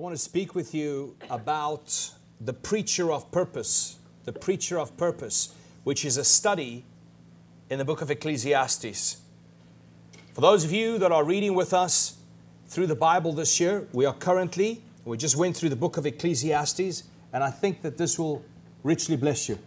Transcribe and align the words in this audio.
I 0.00 0.02
want 0.02 0.14
to 0.14 0.22
speak 0.22 0.54
with 0.54 0.74
you 0.74 1.14
about 1.28 2.10
the 2.40 2.54
preacher 2.54 3.12
of 3.12 3.30
purpose, 3.30 3.98
the 4.24 4.32
preacher 4.32 4.78
of 4.78 4.96
purpose, 4.96 5.54
which 5.84 6.06
is 6.06 6.16
a 6.16 6.24
study 6.24 6.86
in 7.68 7.78
the 7.78 7.84
book 7.84 8.00
of 8.00 8.10
Ecclesiastes. 8.10 9.20
For 10.32 10.40
those 10.40 10.64
of 10.64 10.72
you 10.72 10.96
that 10.96 11.12
are 11.12 11.22
reading 11.22 11.52
with 11.54 11.74
us 11.74 12.16
through 12.66 12.86
the 12.86 12.94
Bible 12.94 13.34
this 13.34 13.60
year, 13.60 13.88
we 13.92 14.06
are 14.06 14.14
currently, 14.14 14.82
we 15.04 15.18
just 15.18 15.36
went 15.36 15.54
through 15.54 15.68
the 15.68 15.76
book 15.76 15.98
of 15.98 16.06
Ecclesiastes, 16.06 17.02
and 17.34 17.44
I 17.44 17.50
think 17.50 17.82
that 17.82 17.98
this 17.98 18.18
will 18.18 18.42
richly 18.82 19.16
bless 19.16 19.50
you. 19.50 19.58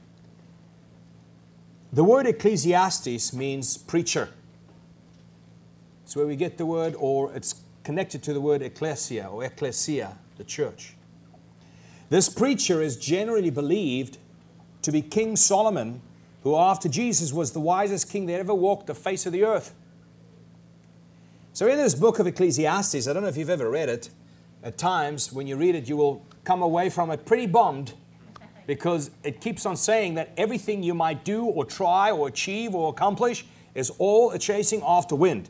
The 1.91 2.03
word 2.03 2.25
Ecclesiastes 2.25 3.33
means 3.33 3.77
preacher. 3.77 4.29
It's 6.05 6.15
where 6.15 6.25
we 6.25 6.35
get 6.35 6.57
the 6.57 6.65
word, 6.65 6.95
or 6.97 7.31
it's 7.35 7.61
connected 7.83 8.23
to 8.23 8.33
the 8.33 8.41
word 8.41 8.61
ecclesia 8.61 9.27
or 9.27 9.43
ecclesia, 9.43 10.17
the 10.37 10.43
church. 10.43 10.95
This 12.09 12.29
preacher 12.29 12.81
is 12.81 12.97
generally 12.97 13.49
believed 13.49 14.17
to 14.83 14.91
be 14.91 15.01
King 15.01 15.35
Solomon, 15.35 16.01
who 16.43 16.55
after 16.55 16.89
Jesus 16.89 17.33
was 17.33 17.53
the 17.53 17.59
wisest 17.59 18.09
king 18.09 18.25
that 18.27 18.39
ever 18.39 18.53
walked 18.53 18.87
the 18.87 18.95
face 18.95 19.25
of 19.25 19.33
the 19.33 19.43
earth. 19.43 19.73
So, 21.53 21.67
in 21.67 21.77
this 21.77 21.95
book 21.95 22.19
of 22.19 22.27
Ecclesiastes, 22.27 23.07
I 23.07 23.13
don't 23.13 23.23
know 23.23 23.29
if 23.29 23.37
you've 23.37 23.49
ever 23.49 23.69
read 23.69 23.89
it, 23.89 24.09
at 24.63 24.77
times 24.77 25.31
when 25.31 25.45
you 25.45 25.57
read 25.57 25.75
it, 25.75 25.89
you 25.89 25.97
will 25.97 26.25
come 26.43 26.61
away 26.61 26.89
from 26.89 27.11
it 27.11 27.25
pretty 27.25 27.47
bummed 27.47 27.93
because 28.65 29.11
it 29.23 29.41
keeps 29.41 29.65
on 29.65 29.75
saying 29.75 30.13
that 30.15 30.31
everything 30.37 30.83
you 30.83 30.93
might 30.93 31.25
do 31.25 31.43
or 31.45 31.65
try 31.65 32.11
or 32.11 32.27
achieve 32.27 32.73
or 32.73 32.89
accomplish 32.89 33.45
is 33.75 33.89
all 33.97 34.31
a 34.31 34.39
chasing 34.39 34.81
after 34.85 35.15
wind. 35.15 35.49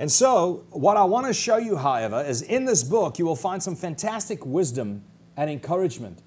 And 0.00 0.10
so, 0.10 0.64
what 0.70 0.96
I 0.96 1.04
want 1.04 1.26
to 1.26 1.34
show 1.34 1.58
you, 1.58 1.76
however, 1.76 2.24
is 2.26 2.40
in 2.40 2.64
this 2.64 2.82
book 2.82 3.18
you 3.18 3.26
will 3.26 3.36
find 3.36 3.62
some 3.62 3.76
fantastic 3.76 4.46
wisdom 4.46 5.02
and 5.36 5.50
encouragement. 5.50 6.22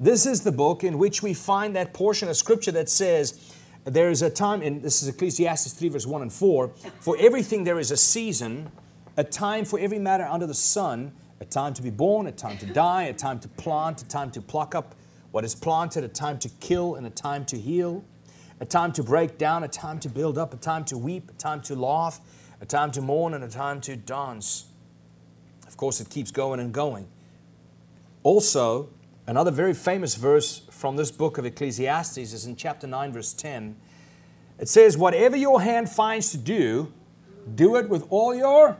This 0.00 0.24
is 0.24 0.40
the 0.40 0.52
book 0.52 0.84
in 0.84 0.96
which 0.96 1.22
we 1.22 1.34
find 1.34 1.76
that 1.76 1.92
portion 1.92 2.30
of 2.30 2.36
scripture 2.38 2.72
that 2.72 2.88
says, 2.88 3.54
there 3.84 4.08
is 4.08 4.22
a 4.22 4.30
time, 4.30 4.62
and 4.62 4.82
this 4.82 5.02
is 5.02 5.08
Ecclesiastes 5.08 5.74
3, 5.74 5.90
verse 5.90 6.06
1 6.06 6.22
and 6.22 6.32
4, 6.32 6.68
for 7.00 7.14
everything 7.20 7.62
there 7.62 7.78
is 7.78 7.90
a 7.90 7.96
season, 7.98 8.72
a 9.18 9.24
time 9.24 9.66
for 9.66 9.78
every 9.78 9.98
matter 9.98 10.24
under 10.24 10.46
the 10.46 10.54
sun, 10.54 11.12
a 11.40 11.44
time 11.44 11.74
to 11.74 11.82
be 11.82 11.90
born, 11.90 12.26
a 12.26 12.32
time 12.32 12.56
to 12.56 12.64
die, 12.64 13.02
a 13.02 13.12
time 13.12 13.38
to 13.40 13.48
plant, 13.48 14.00
a 14.00 14.08
time 14.08 14.30
to 14.30 14.40
pluck 14.40 14.74
up 14.74 14.94
what 15.30 15.44
is 15.44 15.54
planted, 15.54 16.04
a 16.04 16.08
time 16.08 16.38
to 16.38 16.48
kill, 16.48 16.94
and 16.94 17.06
a 17.06 17.10
time 17.10 17.44
to 17.44 17.58
heal, 17.58 18.02
a 18.60 18.64
time 18.64 18.92
to 18.92 19.02
break 19.02 19.36
down, 19.36 19.62
a 19.62 19.68
time 19.68 20.00
to 20.00 20.08
build 20.08 20.38
up, 20.38 20.54
a 20.54 20.56
time 20.56 20.86
to 20.86 20.96
weep, 20.96 21.30
a 21.30 21.34
time 21.34 21.60
to 21.60 21.76
laugh, 21.76 22.22
a 22.60 22.66
time 22.66 22.90
to 22.92 23.00
mourn, 23.00 23.34
and 23.34 23.42
a 23.42 23.48
time 23.48 23.80
to 23.82 23.96
dance. 23.96 24.66
Of 25.66 25.76
course, 25.76 26.00
it 26.00 26.10
keeps 26.10 26.30
going 26.30 26.60
and 26.60 26.72
going. 26.72 27.08
Also, 28.22 28.90
another 29.26 29.50
very 29.50 29.72
famous 29.72 30.14
verse 30.14 30.62
from 30.70 30.96
this 30.96 31.10
book 31.10 31.38
of 31.38 31.46
Ecclesiastes 31.46 32.18
is 32.18 32.44
in 32.44 32.56
chapter 32.56 32.86
9, 32.86 33.12
verse 33.12 33.32
10. 33.32 33.76
It 34.58 34.68
says, 34.68 34.98
Whatever 34.98 35.36
your 35.36 35.62
hand 35.62 35.88
finds 35.88 36.30
to 36.32 36.36
do, 36.36 36.92
do 37.54 37.76
it 37.76 37.88
with 37.88 38.06
all 38.10 38.34
your 38.34 38.76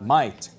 might. 0.00 0.50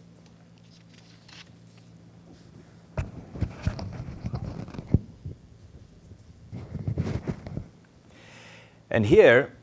And 8.91 9.05
here 9.05 9.55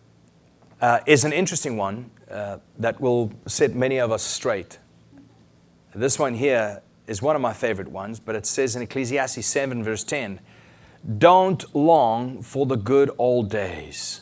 uh, 0.81 1.01
is 1.07 1.25
an 1.25 1.33
interesting 1.33 1.77
one 1.77 2.11
uh, 2.37 2.59
that 2.79 3.01
will 3.01 3.33
set 3.47 3.75
many 3.75 3.97
of 3.97 4.13
us 4.13 4.23
straight. 4.23 4.79
This 5.95 6.19
one 6.19 6.35
here 6.35 6.83
is 7.07 7.23
one 7.23 7.35
of 7.35 7.41
my 7.41 7.55
favorite 7.55 7.89
ones, 7.89 8.21
but 8.21 8.35
it 8.35 8.45
says 8.45 8.77
in 8.77 8.83
Ecclesiastes 8.83 9.47
7, 9.47 9.83
verse 9.83 10.05
10 10.05 10.41
Don't 11.17 11.75
long 11.75 12.43
for 12.43 12.67
the 12.67 12.77
good 12.77 13.11
old 13.17 13.49
days. 13.49 14.21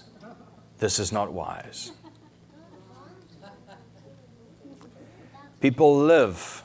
This 0.78 1.00
is 1.00 1.10
not 1.10 1.32
wise. 1.32 1.90
People 5.60 5.96
live 5.96 6.62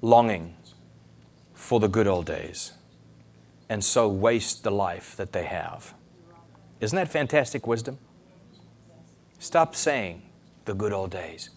longing 0.00 0.54
for 1.54 1.80
the 1.80 1.88
good 1.88 2.06
old 2.06 2.26
days 2.26 2.72
and 3.68 3.82
so 3.82 4.08
waste 4.08 4.62
the 4.62 4.70
life 4.70 5.16
that 5.16 5.32
they 5.32 5.44
have. 5.44 5.92
Isn't 6.80 6.94
that 6.94 7.08
fantastic 7.08 7.66
wisdom? 7.66 7.98
Stop 9.40 9.74
saying 9.74 10.22
the 10.64 10.74
good 10.74 10.92
old 10.92 11.10
days. 11.10 11.50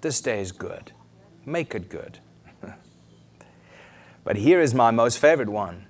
This 0.00 0.20
day 0.20 0.40
is 0.40 0.52
good. 0.52 0.92
Make 1.44 1.74
it 1.74 1.88
good. 1.88 2.18
but 4.24 4.36
here 4.36 4.60
is 4.60 4.74
my 4.74 4.90
most 4.90 5.18
favorite 5.18 5.48
one. 5.48 5.86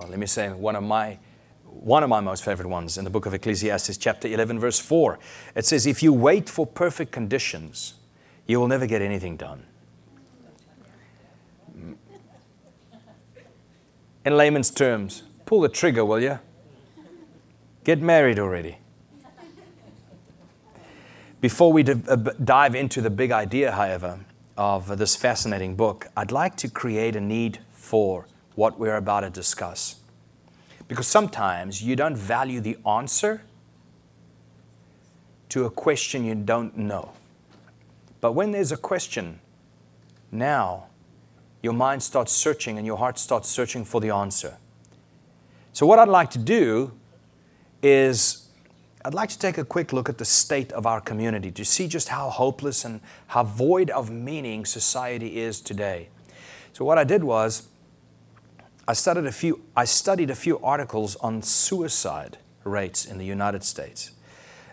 Oh, 0.00 0.06
let 0.06 0.18
me 0.18 0.26
say 0.26 0.48
one 0.50 0.76
of 0.76 0.82
my 0.82 1.18
one 1.64 2.02
of 2.02 2.08
my 2.08 2.20
most 2.20 2.44
favorite 2.44 2.68
ones 2.68 2.98
in 2.98 3.04
the 3.04 3.10
book 3.10 3.26
of 3.26 3.34
Ecclesiastes, 3.34 3.96
chapter 3.98 4.26
11, 4.26 4.58
verse 4.58 4.80
4. 4.80 5.18
It 5.54 5.64
says, 5.64 5.86
If 5.86 6.02
you 6.02 6.12
wait 6.12 6.48
for 6.48 6.66
perfect 6.66 7.12
conditions, 7.12 7.94
you 8.46 8.58
will 8.58 8.68
never 8.68 8.86
get 8.86 9.00
anything 9.00 9.36
done. 9.36 9.64
In 14.24 14.36
layman's 14.36 14.70
terms, 14.70 15.22
pull 15.46 15.60
the 15.60 15.68
trigger, 15.68 16.04
will 16.04 16.20
you? 16.20 16.38
Get 17.84 18.00
married 18.02 18.38
already. 18.38 18.78
Before 21.40 21.72
we 21.72 21.84
uh, 21.84 22.16
dive 22.42 22.74
into 22.74 23.00
the 23.00 23.10
big 23.10 23.30
idea, 23.30 23.70
however, 23.70 24.18
of 24.56 24.98
this 24.98 25.14
fascinating 25.14 25.76
book, 25.76 26.08
I'd 26.16 26.32
like 26.32 26.56
to 26.56 26.68
create 26.68 27.14
a 27.14 27.20
need 27.20 27.60
for 27.72 28.26
what 28.56 28.76
we're 28.76 28.96
about 28.96 29.20
to 29.20 29.30
discuss. 29.30 30.00
Because 30.88 31.06
sometimes 31.06 31.80
you 31.80 31.94
don't 31.94 32.16
value 32.16 32.60
the 32.60 32.76
answer 32.84 33.42
to 35.50 35.64
a 35.64 35.70
question 35.70 36.24
you 36.24 36.34
don't 36.34 36.76
know. 36.76 37.12
But 38.20 38.32
when 38.32 38.50
there's 38.50 38.72
a 38.72 38.76
question, 38.76 39.38
now 40.32 40.86
your 41.62 41.72
mind 41.72 42.02
starts 42.02 42.32
searching 42.32 42.78
and 42.78 42.86
your 42.86 42.98
heart 42.98 43.16
starts 43.16 43.48
searching 43.48 43.84
for 43.84 44.00
the 44.00 44.10
answer. 44.10 44.56
So, 45.72 45.86
what 45.86 46.00
I'd 46.00 46.08
like 46.08 46.30
to 46.32 46.38
do 46.38 46.92
is 47.80 48.47
I'd 49.08 49.14
like 49.14 49.30
to 49.30 49.38
take 49.38 49.56
a 49.56 49.64
quick 49.64 49.94
look 49.94 50.10
at 50.10 50.18
the 50.18 50.26
state 50.26 50.70
of 50.72 50.84
our 50.84 51.00
community 51.00 51.50
to 51.52 51.64
see 51.64 51.88
just 51.88 52.10
how 52.10 52.28
hopeless 52.28 52.84
and 52.84 53.00
how 53.28 53.42
void 53.42 53.88
of 53.88 54.10
meaning 54.10 54.66
society 54.66 55.40
is 55.40 55.62
today. 55.62 56.10
So 56.74 56.84
what 56.84 56.98
I 56.98 57.04
did 57.04 57.24
was 57.24 57.68
I 58.86 58.92
studied 58.92 59.24
a 59.24 59.32
few 59.32 59.62
I 59.74 59.86
studied 59.86 60.28
a 60.28 60.34
few 60.34 60.58
articles 60.58 61.16
on 61.22 61.40
suicide 61.40 62.36
rates 62.64 63.06
in 63.06 63.16
the 63.16 63.24
United 63.24 63.64
States. 63.64 64.10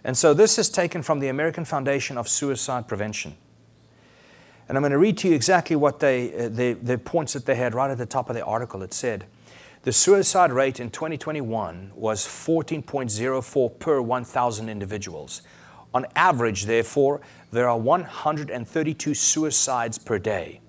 And 0.03 0.17
so 0.17 0.33
this 0.33 0.59
is 0.59 0.67
taken 0.67 1.01
from 1.01 1.21
the 1.21 1.29
American 1.29 1.63
Foundation 1.63 2.17
of 2.17 2.27
Suicide 2.27 2.89
Prevention. 2.89 3.37
And 4.67 4.77
I'm 4.77 4.81
going 4.81 4.91
to 4.91 4.97
read 4.97 5.17
to 5.19 5.29
you 5.29 5.33
exactly 5.33 5.77
what 5.77 6.01
they, 6.01 6.33
uh, 6.33 6.49
the, 6.49 6.73
the 6.73 6.97
points 6.97 7.31
that 7.31 7.45
they 7.45 7.55
had 7.55 7.73
right 7.73 7.89
at 7.89 7.97
the 7.97 8.05
top 8.05 8.29
of 8.29 8.35
the 8.35 8.43
article. 8.43 8.83
It 8.83 8.93
said, 8.93 9.27
the 9.85 9.93
suicide 9.93 10.51
rate 10.51 10.79
in 10.79 10.89
2021 10.89 11.91
was 11.93 12.25
14.04 12.25 13.79
per 13.79 14.01
1,000 14.01 14.67
individuals. 14.67 15.43
On 15.93 16.07
average, 16.15 16.65
therefore, 16.65 17.21
there 17.51 17.69
are 17.69 17.77
132 17.77 19.13
suicides 19.13 19.99
per 19.99 20.17
day. 20.17 20.59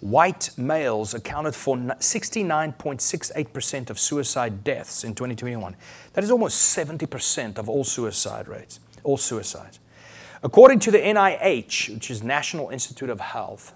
White 0.00 0.48
males 0.56 1.12
accounted 1.12 1.54
for 1.54 1.76
69.68% 1.76 3.90
of 3.90 4.00
suicide 4.00 4.64
deaths 4.64 5.04
in 5.04 5.14
2021. 5.14 5.76
That 6.14 6.24
is 6.24 6.30
almost 6.30 6.74
70% 6.74 7.58
of 7.58 7.68
all 7.68 7.84
suicide 7.84 8.48
rates, 8.48 8.80
all 9.04 9.18
suicides. 9.18 9.78
According 10.42 10.78
to 10.80 10.90
the 10.90 11.00
NIH, 11.00 11.92
which 11.92 12.10
is 12.10 12.22
National 12.22 12.70
Institute 12.70 13.10
of 13.10 13.20
Health, 13.20 13.74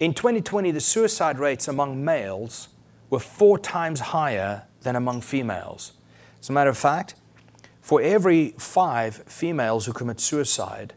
in 0.00 0.12
2020, 0.12 0.72
the 0.72 0.80
suicide 0.80 1.38
rates 1.38 1.68
among 1.68 2.04
males 2.04 2.66
were 3.10 3.18
four 3.18 3.58
times 3.58 4.00
higher 4.00 4.62
than 4.82 4.96
among 4.96 5.20
females. 5.20 5.92
As 6.40 6.48
a 6.48 6.52
matter 6.52 6.70
of 6.70 6.78
fact, 6.78 7.16
for 7.82 8.00
every 8.00 8.54
five 8.56 9.16
females 9.26 9.86
who 9.86 9.92
commit 9.92 10.20
suicide, 10.20 10.94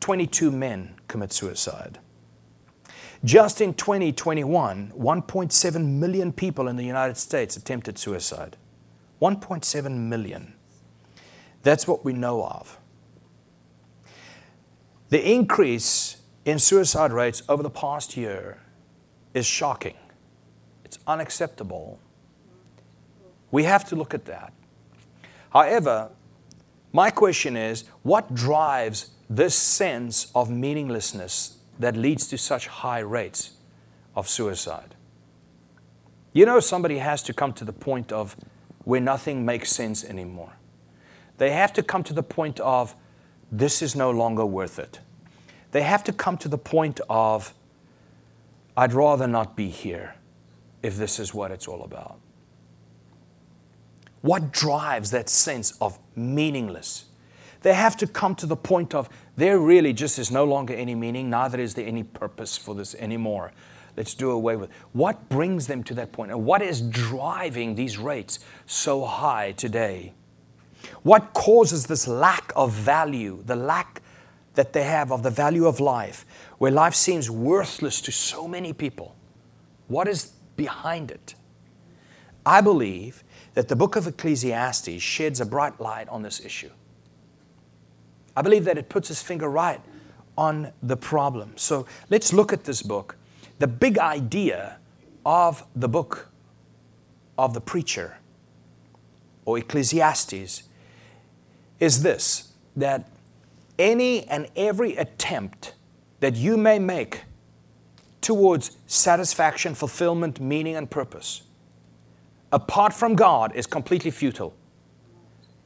22 0.00 0.50
men 0.50 0.94
commit 1.08 1.32
suicide. 1.32 1.98
Just 3.24 3.60
in 3.60 3.74
2021, 3.74 4.92
1.7 4.96 5.86
million 5.86 6.32
people 6.32 6.68
in 6.68 6.76
the 6.76 6.84
United 6.84 7.16
States 7.16 7.56
attempted 7.56 7.98
suicide. 7.98 8.56
1.7 9.20 9.96
million. 9.96 10.54
That's 11.62 11.88
what 11.88 12.04
we 12.04 12.12
know 12.12 12.44
of. 12.44 12.78
The 15.08 15.32
increase 15.32 16.18
in 16.44 16.58
suicide 16.58 17.12
rates 17.12 17.42
over 17.48 17.62
the 17.62 17.70
past 17.70 18.16
year 18.16 18.62
is 19.34 19.46
shocking. 19.46 19.96
It's 20.88 20.98
unacceptable. 21.06 22.00
We 23.50 23.64
have 23.64 23.84
to 23.90 23.94
look 23.94 24.14
at 24.14 24.24
that. 24.24 24.54
However, 25.50 26.08
my 26.94 27.10
question 27.10 27.58
is 27.58 27.84
what 28.02 28.34
drives 28.34 29.10
this 29.28 29.54
sense 29.54 30.32
of 30.34 30.48
meaninglessness 30.48 31.58
that 31.78 31.94
leads 31.94 32.26
to 32.28 32.38
such 32.38 32.68
high 32.68 33.00
rates 33.00 33.50
of 34.16 34.30
suicide? 34.30 34.94
You 36.32 36.46
know, 36.46 36.58
somebody 36.58 36.96
has 36.96 37.22
to 37.24 37.34
come 37.34 37.52
to 37.52 37.66
the 37.66 37.72
point 37.74 38.10
of 38.10 38.34
where 38.84 39.00
nothing 39.00 39.44
makes 39.44 39.70
sense 39.70 40.02
anymore. 40.02 40.54
They 41.36 41.50
have 41.50 41.74
to 41.74 41.82
come 41.82 42.02
to 42.04 42.14
the 42.14 42.22
point 42.22 42.60
of 42.60 42.94
this 43.52 43.82
is 43.82 43.94
no 43.94 44.10
longer 44.10 44.46
worth 44.46 44.78
it. 44.78 45.00
They 45.72 45.82
have 45.82 46.02
to 46.04 46.14
come 46.14 46.38
to 46.38 46.48
the 46.48 46.56
point 46.56 46.98
of 47.10 47.52
I'd 48.74 48.94
rather 48.94 49.26
not 49.26 49.54
be 49.54 49.68
here 49.68 50.14
if 50.82 50.96
this 50.96 51.18
is 51.18 51.34
what 51.34 51.50
it's 51.50 51.68
all 51.68 51.82
about. 51.82 52.18
What 54.20 54.52
drives 54.52 55.10
that 55.12 55.28
sense 55.28 55.72
of 55.80 55.98
meaningless? 56.16 57.06
They 57.62 57.74
have 57.74 57.96
to 57.98 58.06
come 58.06 58.34
to 58.36 58.46
the 58.46 58.56
point 58.56 58.94
of 58.94 59.08
there 59.36 59.58
really 59.58 59.92
just 59.92 60.18
is 60.18 60.30
no 60.30 60.44
longer 60.44 60.74
any 60.74 60.94
meaning, 60.94 61.30
neither 61.30 61.60
is 61.60 61.74
there 61.74 61.86
any 61.86 62.02
purpose 62.02 62.56
for 62.56 62.74
this 62.74 62.94
anymore. 62.96 63.52
Let's 63.96 64.14
do 64.14 64.30
away 64.30 64.54
with. 64.56 64.70
What 64.92 65.28
brings 65.28 65.66
them 65.66 65.82
to 65.84 65.94
that 65.94 66.12
point? 66.12 66.30
And 66.30 66.44
what 66.44 66.62
is 66.62 66.80
driving 66.80 67.74
these 67.74 67.98
rates 67.98 68.38
so 68.66 69.04
high 69.04 69.52
today? 69.52 70.12
What 71.02 71.32
causes 71.32 71.86
this 71.86 72.06
lack 72.06 72.52
of 72.54 72.72
value, 72.72 73.42
the 73.44 73.56
lack 73.56 74.02
that 74.54 74.72
they 74.72 74.84
have 74.84 75.10
of 75.10 75.24
the 75.24 75.30
value 75.30 75.66
of 75.66 75.80
life, 75.80 76.24
where 76.58 76.70
life 76.70 76.94
seems 76.94 77.28
worthless 77.28 78.00
to 78.02 78.12
so 78.12 78.46
many 78.46 78.72
people? 78.72 79.16
What 79.88 80.06
is 80.06 80.32
behind 80.58 81.10
it? 81.10 81.34
I 82.44 82.60
believe 82.60 83.24
that 83.54 83.68
the 83.68 83.76
book 83.76 83.96
of 83.96 84.06
Ecclesiastes 84.06 85.00
sheds 85.00 85.40
a 85.40 85.46
bright 85.46 85.80
light 85.80 86.08
on 86.10 86.20
this 86.20 86.44
issue. 86.44 86.70
I 88.36 88.42
believe 88.42 88.66
that 88.66 88.76
it 88.76 88.90
puts 88.90 89.10
its 89.10 89.22
finger 89.22 89.48
right 89.48 89.80
on 90.36 90.72
the 90.82 90.96
problem. 90.96 91.54
So 91.56 91.86
let's 92.10 92.34
look 92.34 92.52
at 92.52 92.64
this 92.64 92.82
book 92.82 93.16
the 93.58 93.66
big 93.66 93.98
idea 93.98 94.78
of 95.26 95.64
the 95.74 95.88
book 95.88 96.28
of 97.36 97.54
the 97.54 97.60
preacher 97.60 98.18
or 99.44 99.58
Ecclesiastes 99.58 100.62
is 101.80 102.02
this 102.02 102.52
that 102.76 103.10
any 103.78 104.24
and 104.28 104.48
every 104.54 104.96
attempt 104.96 105.74
that 106.20 106.36
you 106.36 106.56
may 106.56 106.78
make 106.78 107.22
towards 108.28 108.76
satisfaction, 108.86 109.74
fulfillment, 109.74 110.38
meaning, 110.38 110.76
and 110.76 110.90
purpose, 110.90 111.44
apart 112.52 112.92
from 112.92 113.14
God, 113.14 113.56
is 113.56 113.66
completely 113.66 114.10
futile, 114.10 114.54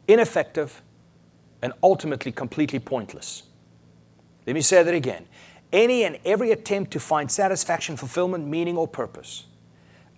ineffective, 0.06 0.80
and 1.60 1.72
ultimately 1.82 2.30
completely 2.30 2.78
pointless. 2.78 3.42
Let 4.46 4.54
me 4.54 4.60
say 4.60 4.84
that 4.84 4.94
again 4.94 5.26
any 5.72 6.04
and 6.04 6.20
every 6.24 6.52
attempt 6.52 6.92
to 6.92 7.00
find 7.00 7.28
satisfaction, 7.28 7.96
fulfillment, 7.96 8.46
meaning, 8.46 8.76
or 8.76 8.86
purpose 8.86 9.46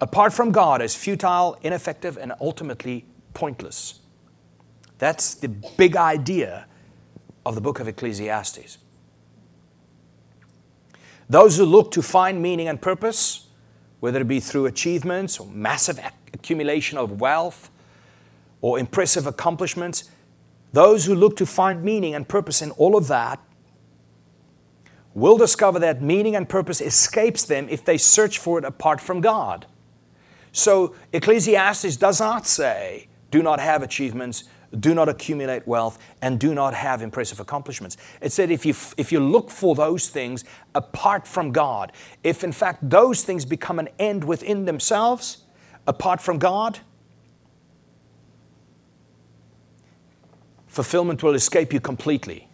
apart 0.03 0.35
from 0.35 0.53
God 0.53 0.83
is 0.83 0.95
futile, 0.95 1.59
ineffective, 1.63 2.19
and 2.19 2.35
ultimately 2.39 3.07
pointless. 3.33 4.01
That's 4.99 5.35
the 5.35 5.49
big 5.49 5.97
idea 5.97 6.67
of 7.47 7.55
the 7.55 7.63
book 7.63 7.81
of 7.81 7.89
Ecclesiastes. 7.89 8.77
Those 11.29 11.57
who 11.57 11.65
look 11.65 11.91
to 11.93 12.03
find 12.03 12.43
meaning 12.43 12.69
and 12.69 12.81
purpose, 12.81 13.47
whether 14.01 14.21
it 14.21 14.29
be 14.29 14.41
through 14.41 14.67
achievements 14.67 15.39
or 15.39 15.47
massive 15.47 15.99
accumulation 16.33 16.99
of 16.99 17.21
wealth 17.21 17.71
or 18.61 18.79
impressive 18.79 19.27
accomplishments, 19.27 20.11
those 20.73 21.07
who 21.07 21.15
look 21.15 21.37
to 21.37 21.47
find 21.47 21.83
meaning 21.83 22.15
and 22.15 22.29
purpose 22.29 22.61
in 22.61 22.71
all 22.73 22.97
of 22.97 23.09
that 23.09 23.41
will 25.15 25.37
discover 25.37 25.79
that 25.79 26.03
meaning 26.03 26.35
and 26.35 26.49
purpose 26.49 26.81
escapes 26.81 27.45
them 27.45 27.69
if 27.71 27.85
they 27.85 27.97
search 27.97 28.39
for 28.39 28.59
it 28.59 28.65
apart 28.65 29.01
from 29.01 29.21
God. 29.21 29.67
So 30.51 30.95
Ecclesiastes 31.13 31.97
does 31.97 32.21
not 32.21 32.47
say, 32.47 33.07
do 33.31 33.43
not 33.43 33.61
have 33.61 33.83
achievements, 33.83 34.45
do 34.81 34.95
not 34.95 35.09
accumulate 35.09 35.67
wealth, 35.67 35.99
and 36.23 36.39
do 36.39 36.55
not 36.55 36.75
have 36.75 37.03
impressive 37.03 37.41
accomplishments. 37.41 37.97
It 38.21 38.33
said 38.33 38.51
if 38.51 38.65
you, 38.67 38.75
if 38.97 39.13
you 39.13 39.21
look 39.21 39.51
for 39.51 39.75
those 39.75 40.09
things 40.09 40.45
apart 40.75 41.27
from 41.27 41.53
God, 41.53 41.93
if 42.23 42.45
in 42.45 42.53
fact 42.53 42.89
those 42.89 43.23
things 43.23 43.45
become 43.45 43.79
an 43.79 43.89
end 43.99 44.25
within 44.25 44.65
themselves, 44.65 45.45
apart 45.87 46.21
from 46.21 46.39
God, 46.39 46.81
fulfillment 50.67 51.23
will 51.23 51.35
escape 51.35 51.73
you 51.73 51.81
completely 51.81 52.49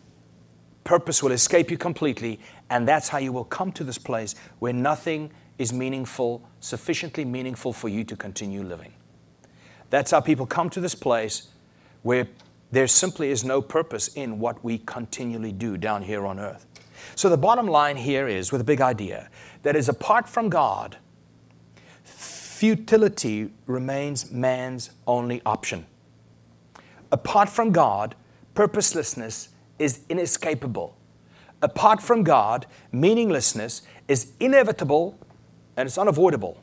purpose 0.90 1.22
will 1.22 1.30
escape 1.30 1.70
you 1.70 1.78
completely, 1.78 2.40
and 2.68 2.88
that's 2.88 3.08
how 3.08 3.18
you 3.18 3.32
will 3.32 3.44
come 3.44 3.70
to 3.70 3.84
this 3.84 3.96
place 3.96 4.34
where 4.58 4.72
nothing 4.72 5.30
is 5.56 5.72
meaningful, 5.72 6.42
sufficiently 6.58 7.24
meaningful 7.24 7.72
for 7.72 7.88
you 7.88 8.02
to 8.02 8.16
continue 8.16 8.62
living. 8.64 8.92
That's 9.90 10.10
how 10.10 10.20
people 10.20 10.46
come 10.46 10.68
to 10.70 10.80
this 10.80 10.96
place 10.96 11.46
where 12.02 12.28
there 12.72 12.86
simply 12.86 13.30
is 13.30 13.44
no 13.44 13.60
purpose 13.60 14.08
in 14.08 14.38
what 14.38 14.62
we 14.64 14.78
continually 14.78 15.52
do 15.52 15.76
down 15.76 16.02
here 16.02 16.26
on 16.26 16.38
earth. 16.38 16.66
So, 17.14 17.28
the 17.28 17.36
bottom 17.36 17.66
line 17.66 17.96
here 17.96 18.28
is 18.28 18.52
with 18.52 18.60
a 18.60 18.64
big 18.64 18.80
idea 18.80 19.28
that 19.62 19.76
is 19.76 19.88
apart 19.88 20.28
from 20.28 20.48
God, 20.48 20.96
futility 22.04 23.50
remains 23.66 24.30
man's 24.30 24.90
only 25.06 25.42
option. 25.44 25.86
Apart 27.10 27.48
from 27.48 27.72
God, 27.72 28.14
purposelessness 28.54 29.48
is 29.78 30.00
inescapable. 30.08 30.96
Apart 31.62 32.00
from 32.00 32.22
God, 32.22 32.66
meaninglessness 32.92 33.82
is 34.08 34.32
inevitable 34.40 35.18
and 35.76 35.86
it's 35.86 35.98
unavoidable. 35.98 36.62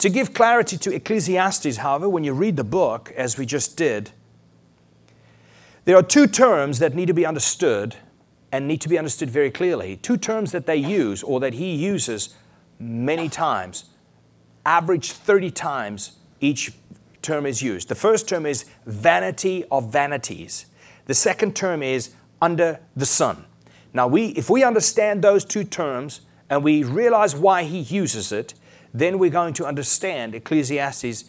To 0.00 0.08
give 0.08 0.32
clarity 0.32 0.78
to 0.78 0.94
Ecclesiastes, 0.94 1.76
however, 1.76 2.08
when 2.08 2.24
you 2.24 2.32
read 2.32 2.56
the 2.56 2.64
book, 2.64 3.12
as 3.16 3.36
we 3.36 3.44
just 3.44 3.76
did, 3.76 4.12
there 5.84 5.94
are 5.94 6.02
two 6.02 6.26
terms 6.26 6.78
that 6.78 6.94
need 6.94 7.06
to 7.06 7.12
be 7.12 7.26
understood 7.26 7.96
and 8.50 8.66
need 8.66 8.80
to 8.80 8.88
be 8.88 8.96
understood 8.96 9.28
very 9.28 9.50
clearly. 9.50 9.96
Two 9.96 10.16
terms 10.16 10.52
that 10.52 10.64
they 10.64 10.76
use 10.76 11.22
or 11.22 11.38
that 11.40 11.52
he 11.52 11.74
uses 11.74 12.34
many 12.78 13.28
times, 13.28 13.90
average 14.64 15.12
30 15.12 15.50
times 15.50 16.12
each 16.40 16.72
term 17.20 17.44
is 17.44 17.60
used. 17.60 17.88
The 17.88 17.94
first 17.94 18.26
term 18.26 18.46
is 18.46 18.64
vanity 18.86 19.66
of 19.70 19.92
vanities. 19.92 20.64
The 21.04 21.14
second 21.14 21.54
term 21.54 21.82
is 21.82 22.14
under 22.40 22.80
the 22.96 23.04
sun. 23.04 23.44
Now, 23.92 24.06
we, 24.06 24.28
if 24.28 24.48
we 24.48 24.64
understand 24.64 25.20
those 25.20 25.44
two 25.44 25.64
terms 25.64 26.22
and 26.48 26.64
we 26.64 26.84
realize 26.84 27.36
why 27.36 27.64
he 27.64 27.80
uses 27.80 28.32
it, 28.32 28.54
then 28.92 29.18
we're 29.18 29.30
going 29.30 29.54
to 29.54 29.66
understand 29.66 30.34
Ecclesiastes 30.34 31.24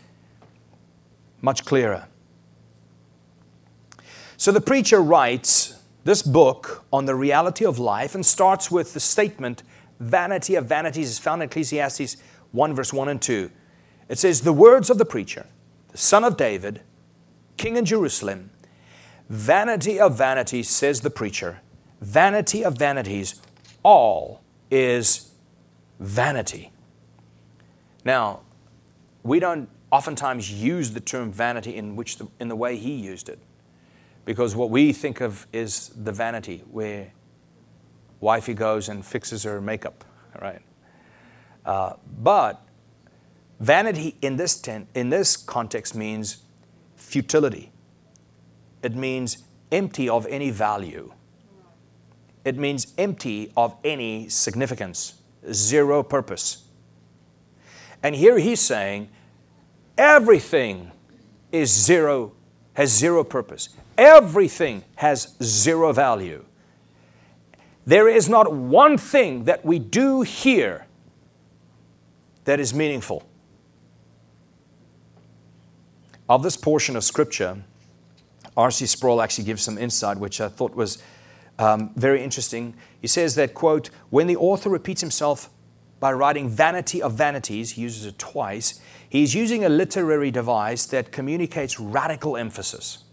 much 1.41 1.65
clearer. 1.65 2.07
So 4.37 4.51
the 4.51 4.61
preacher 4.61 5.01
writes 5.01 5.79
this 6.03 6.21
book 6.23 6.83
on 6.91 7.05
the 7.05 7.15
reality 7.15 7.65
of 7.65 7.77
life 7.77 8.15
and 8.15 8.25
starts 8.25 8.71
with 8.71 8.93
the 8.93 8.99
statement, 8.99 9.63
vanity 9.99 10.55
of 10.55 10.65
vanities 10.65 11.09
is 11.09 11.19
found 11.19 11.43
in 11.43 11.49
Ecclesiastes 11.49 12.17
1, 12.51 12.75
verse 12.75 12.91
1 12.91 13.09
and 13.09 13.21
2. 13.21 13.51
It 14.09 14.17
says, 14.17 14.41
The 14.41 14.53
words 14.53 14.89
of 14.89 14.97
the 14.97 15.05
preacher 15.05 15.45
the 15.91 15.97
son 15.97 16.23
of 16.23 16.37
David, 16.37 16.81
king 17.57 17.75
in 17.77 17.85
Jerusalem. 17.85 18.49
Vanity 19.29 19.99
of 19.99 20.17
vanities, 20.17 20.69
says 20.69 21.01
the 21.01 21.09
preacher. 21.09 21.61
Vanity 22.01 22.63
of 22.63 22.77
vanities, 22.77 23.41
all 23.83 24.41
is 24.69 25.31
vanity. 25.99 26.71
Now, 28.03 28.41
we 29.23 29.39
don't 29.39 29.69
oftentimes 29.91 30.51
use 30.51 30.91
the 30.91 30.99
term 30.99 31.31
vanity 31.31 31.75
in, 31.75 31.95
which 31.95 32.17
the, 32.17 32.27
in 32.39 32.47
the 32.47 32.55
way 32.55 32.77
he 32.77 32.93
used 32.93 33.29
it. 33.29 33.39
Because 34.25 34.55
what 34.55 34.69
we 34.69 34.93
think 34.93 35.21
of 35.21 35.47
is 35.51 35.89
the 35.89 36.11
vanity 36.11 36.63
where 36.71 37.11
wifey 38.19 38.53
goes 38.53 38.89
and 38.89 39.05
fixes 39.05 39.43
her 39.43 39.59
makeup, 39.61 40.05
right? 40.39 40.61
Uh, 41.65 41.93
but 42.19 42.63
Vanity 43.61 44.15
in 44.23 44.37
this, 44.37 44.59
ten, 44.59 44.87
in 44.95 45.11
this 45.11 45.37
context 45.37 45.93
means 45.93 46.37
futility. 46.95 47.71
It 48.81 48.95
means 48.95 49.43
empty 49.71 50.09
of 50.09 50.25
any 50.25 50.49
value. 50.49 51.13
It 52.43 52.57
means 52.57 52.91
empty 52.97 53.51
of 53.55 53.75
any 53.83 54.29
significance, 54.29 55.21
zero 55.53 56.01
purpose. 56.01 56.63
And 58.03 58.15
here 58.15 58.37
he's 58.37 58.59
saying 58.59 59.09
everything 59.97 60.91
is 61.51 61.71
zero, 61.71 62.33
has 62.73 62.91
zero 62.91 63.23
purpose. 63.23 63.69
Everything 63.97 64.83
has 64.95 65.35
zero 65.43 65.93
value. 65.93 66.45
There 67.85 68.07
is 68.07 68.29
not 68.29 68.53
one 68.53 68.97
thing 68.97 69.45
that 69.45 69.65
we 69.65 69.79
do 69.79 70.21
here 70.21 70.85
that 72.45 72.59
is 72.59 72.73
meaningful 72.73 73.23
of 76.29 76.43
this 76.43 76.57
portion 76.57 76.95
of 76.95 77.03
Scripture, 77.03 77.63
R.C. 78.55 78.85
Sproul 78.85 79.21
actually 79.21 79.43
gives 79.43 79.61
some 79.61 79.77
insight, 79.77 80.17
which 80.17 80.39
I 80.41 80.47
thought 80.47 80.75
was 80.75 81.01
Um, 81.59 81.91
very 81.95 82.23
interesting. 82.23 82.73
He 83.01 83.07
says 83.07 83.35
that, 83.35 83.53
quote, 83.53 83.91
when 84.09 84.25
the 84.25 84.35
author 84.35 84.69
repeats 84.69 85.01
himself 85.01 85.49
by 86.01 86.11
writing 86.11 86.49
vanity 86.49 87.01
of 87.01 87.13
vanities, 87.13 87.71
he 87.71 87.83
uses 87.83 88.07
it 88.07 88.17
twice, 88.17 88.81
he's 89.07 89.35
using 89.35 89.63
a 89.63 89.69
literary 89.69 90.31
device 90.31 90.85
that 90.87 91.11
communicates 91.11 91.79
radical 91.79 92.35
emphasis. 92.35 93.05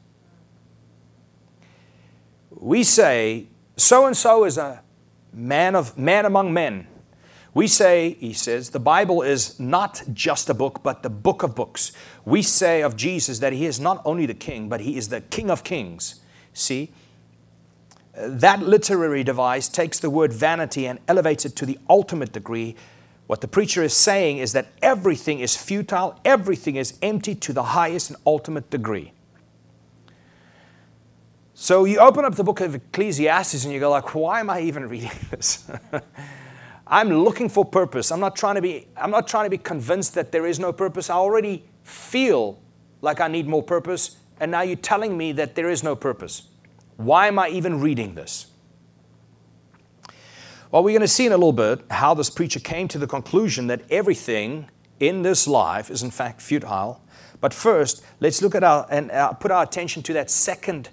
We 2.50 2.82
say, 2.82 3.46
so 3.76 4.06
and 4.06 4.16
so 4.16 4.44
is 4.44 4.56
a 4.56 4.82
man 5.32 5.76
of 5.76 5.98
man 5.98 6.24
among 6.24 6.52
men. 6.52 6.88
We 7.52 7.66
say, 7.66 8.16
he 8.20 8.32
says, 8.32 8.70
the 8.70 8.80
Bible 8.80 9.20
is 9.20 9.60
not 9.60 10.02
just 10.14 10.48
a 10.48 10.54
book, 10.54 10.82
but 10.82 11.02
the 11.02 11.10
book 11.10 11.42
of 11.42 11.54
books. 11.54 11.92
We 12.24 12.40
say 12.40 12.82
of 12.82 12.96
Jesus 12.96 13.38
that 13.40 13.52
he 13.52 13.66
is 13.66 13.78
not 13.78 14.00
only 14.06 14.24
the 14.24 14.34
king, 14.34 14.68
but 14.68 14.80
he 14.80 14.96
is 14.96 15.08
the 15.08 15.20
king 15.20 15.50
of 15.50 15.62
kings. 15.62 16.20
See? 16.54 16.92
That 18.20 18.62
literary 18.62 19.22
device 19.22 19.68
takes 19.68 20.00
the 20.00 20.10
word 20.10 20.32
vanity 20.32 20.86
and 20.86 20.98
elevates 21.06 21.44
it 21.44 21.54
to 21.56 21.66
the 21.66 21.78
ultimate 21.88 22.32
degree. 22.32 22.74
What 23.28 23.42
the 23.42 23.48
preacher 23.48 23.82
is 23.82 23.94
saying 23.94 24.38
is 24.38 24.52
that 24.54 24.68
everything 24.82 25.40
is 25.40 25.56
futile, 25.56 26.18
everything 26.24 26.76
is 26.76 26.98
empty 27.02 27.34
to 27.36 27.52
the 27.52 27.62
highest 27.62 28.10
and 28.10 28.18
ultimate 28.26 28.70
degree. 28.70 29.12
So 31.54 31.84
you 31.84 31.98
open 31.98 32.24
up 32.24 32.34
the 32.36 32.44
book 32.44 32.60
of 32.60 32.74
Ecclesiastes 32.74 33.64
and 33.64 33.72
you 33.72 33.80
go 33.80 33.90
like, 33.90 34.14
why 34.14 34.40
am 34.40 34.48
I 34.48 34.60
even 34.60 34.88
reading 34.88 35.10
this? 35.30 35.70
I'm 36.86 37.10
looking 37.10 37.48
for 37.48 37.64
purpose. 37.64 38.10
I'm 38.10 38.20
not 38.20 38.34
trying 38.34 38.54
to 38.54 38.62
be 38.62 38.88
I'm 38.96 39.10
not 39.10 39.28
trying 39.28 39.44
to 39.44 39.50
be 39.50 39.58
convinced 39.58 40.14
that 40.14 40.32
there 40.32 40.46
is 40.46 40.58
no 40.58 40.72
purpose. 40.72 41.10
I 41.10 41.14
already 41.14 41.64
feel 41.82 42.58
like 43.02 43.20
I 43.20 43.28
need 43.28 43.46
more 43.46 43.62
purpose 43.62 44.16
and 44.40 44.50
now 44.50 44.62
you're 44.62 44.76
telling 44.76 45.16
me 45.16 45.32
that 45.32 45.54
there 45.54 45.68
is 45.68 45.82
no 45.82 45.94
purpose. 45.94 46.44
Why 46.98 47.28
am 47.28 47.38
I 47.38 47.48
even 47.50 47.80
reading 47.80 48.16
this? 48.16 48.46
Well, 50.72 50.82
we're 50.82 50.90
going 50.90 51.00
to 51.00 51.06
see 51.06 51.26
in 51.26 51.32
a 51.32 51.36
little 51.36 51.52
bit 51.52 51.80
how 51.92 52.12
this 52.12 52.28
preacher 52.28 52.58
came 52.58 52.88
to 52.88 52.98
the 52.98 53.06
conclusion 53.06 53.68
that 53.68 53.82
everything 53.88 54.68
in 54.98 55.22
this 55.22 55.46
life 55.46 55.92
is 55.92 56.02
in 56.02 56.10
fact 56.10 56.42
futile. 56.42 57.00
But 57.40 57.54
first, 57.54 58.04
let's 58.18 58.42
look 58.42 58.56
at 58.56 58.64
our 58.64 58.84
and 58.90 59.12
uh, 59.12 59.32
put 59.34 59.52
our 59.52 59.62
attention 59.62 60.02
to 60.02 60.12
that 60.14 60.28
second 60.28 60.88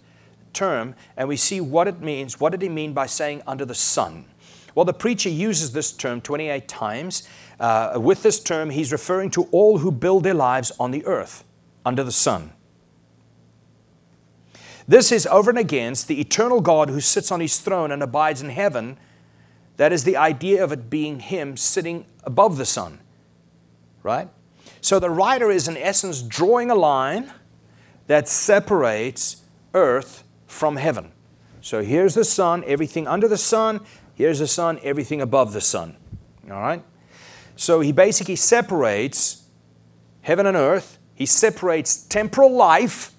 term 0.53 0.93
and 1.17 1.27
we 1.27 1.37
see 1.37 1.59
what 1.59 1.87
it 1.87 1.99
means. 2.01 2.39
What 2.39 2.51
did 2.51 2.61
he 2.61 2.69
mean 2.69 2.93
by 2.93 3.07
saying 3.07 3.41
under 3.47 3.65
the 3.65 3.73
sun? 3.73 4.25
Well, 4.75 4.85
the 4.85 4.93
preacher 4.93 5.29
uses 5.29 5.71
this 5.71 5.91
term 5.91 6.21
28 6.21 6.67
times. 6.67 7.27
Uh, 7.59 7.97
with 7.99 8.21
this 8.21 8.39
term, 8.39 8.69
he's 8.69 8.91
referring 8.91 9.31
to 9.31 9.45
all 9.45 9.79
who 9.79 9.91
build 9.91 10.23
their 10.23 10.35
lives 10.35 10.71
on 10.79 10.91
the 10.91 11.03
earth, 11.07 11.43
under 11.83 12.03
the 12.03 12.11
sun. 12.11 12.51
This 14.87 15.11
is 15.11 15.25
over 15.27 15.49
and 15.49 15.59
against 15.59 16.07
the 16.07 16.19
eternal 16.19 16.61
God 16.61 16.89
who 16.89 16.99
sits 16.99 17.31
on 17.31 17.39
his 17.39 17.59
throne 17.59 17.91
and 17.91 18.03
abides 18.03 18.41
in 18.41 18.49
heaven. 18.49 18.97
That 19.77 19.91
is 19.91 20.03
the 20.03 20.17
idea 20.17 20.63
of 20.63 20.71
it 20.71 20.89
being 20.89 21.19
him 21.19 21.57
sitting 21.57 22.05
above 22.23 22.57
the 22.57 22.65
sun, 22.65 22.99
right? 24.03 24.29
So 24.81 24.99
the 24.99 25.09
writer 25.09 25.49
is, 25.49 25.67
in 25.67 25.77
essence, 25.77 26.21
drawing 26.21 26.69
a 26.69 26.75
line 26.75 27.33
that 28.07 28.27
separates 28.27 29.43
earth 29.73 30.23
from 30.45 30.75
heaven. 30.75 31.11
So 31.61 31.81
here's 31.81 32.13
the 32.13 32.23
sun, 32.23 32.63
everything 32.67 33.07
under 33.07 33.27
the 33.27 33.37
sun, 33.37 33.81
Here's 34.15 34.39
the 34.39 34.47
sun, 34.47 34.79
everything 34.81 35.21
above 35.21 35.53
the 35.53 35.61
sun. 35.61 35.97
All 36.49 36.61
right? 36.61 36.83
So 37.57 37.81
he 37.81 37.91
basically 37.91 38.37
separates 38.37 39.43
heaven 40.21 40.45
and 40.45 40.57
earth. 40.57 40.97
He 41.13 41.25
separates 41.25 41.97
temporal 41.97 42.51
life 42.51 43.11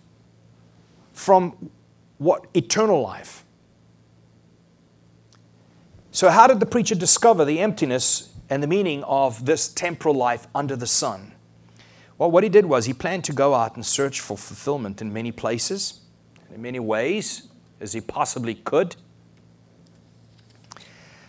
from 1.16 1.70
what 2.18 2.46
eternal 2.54 3.00
life. 3.00 3.44
So 6.10 6.28
how 6.28 6.46
did 6.46 6.60
the 6.60 6.66
preacher 6.66 6.94
discover 6.94 7.44
the 7.44 7.58
emptiness 7.58 8.34
and 8.50 8.62
the 8.62 8.66
meaning 8.66 9.02
of 9.04 9.46
this 9.46 9.66
temporal 9.66 10.14
life 10.14 10.46
under 10.54 10.76
the 10.76 10.86
sun? 10.86 11.32
Well, 12.18 12.30
what 12.30 12.44
he 12.44 12.50
did 12.50 12.66
was 12.66 12.84
he 12.84 12.92
planned 12.92 13.24
to 13.24 13.32
go 13.32 13.54
out 13.54 13.76
and 13.76 13.84
search 13.84 14.20
for 14.20 14.36
fulfillment 14.36 15.00
in 15.00 15.12
many 15.12 15.32
places, 15.32 16.00
in 16.54 16.60
many 16.60 16.80
ways, 16.80 17.48
as 17.80 17.94
he 17.94 18.00
possibly 18.02 18.54
could. 18.54 18.96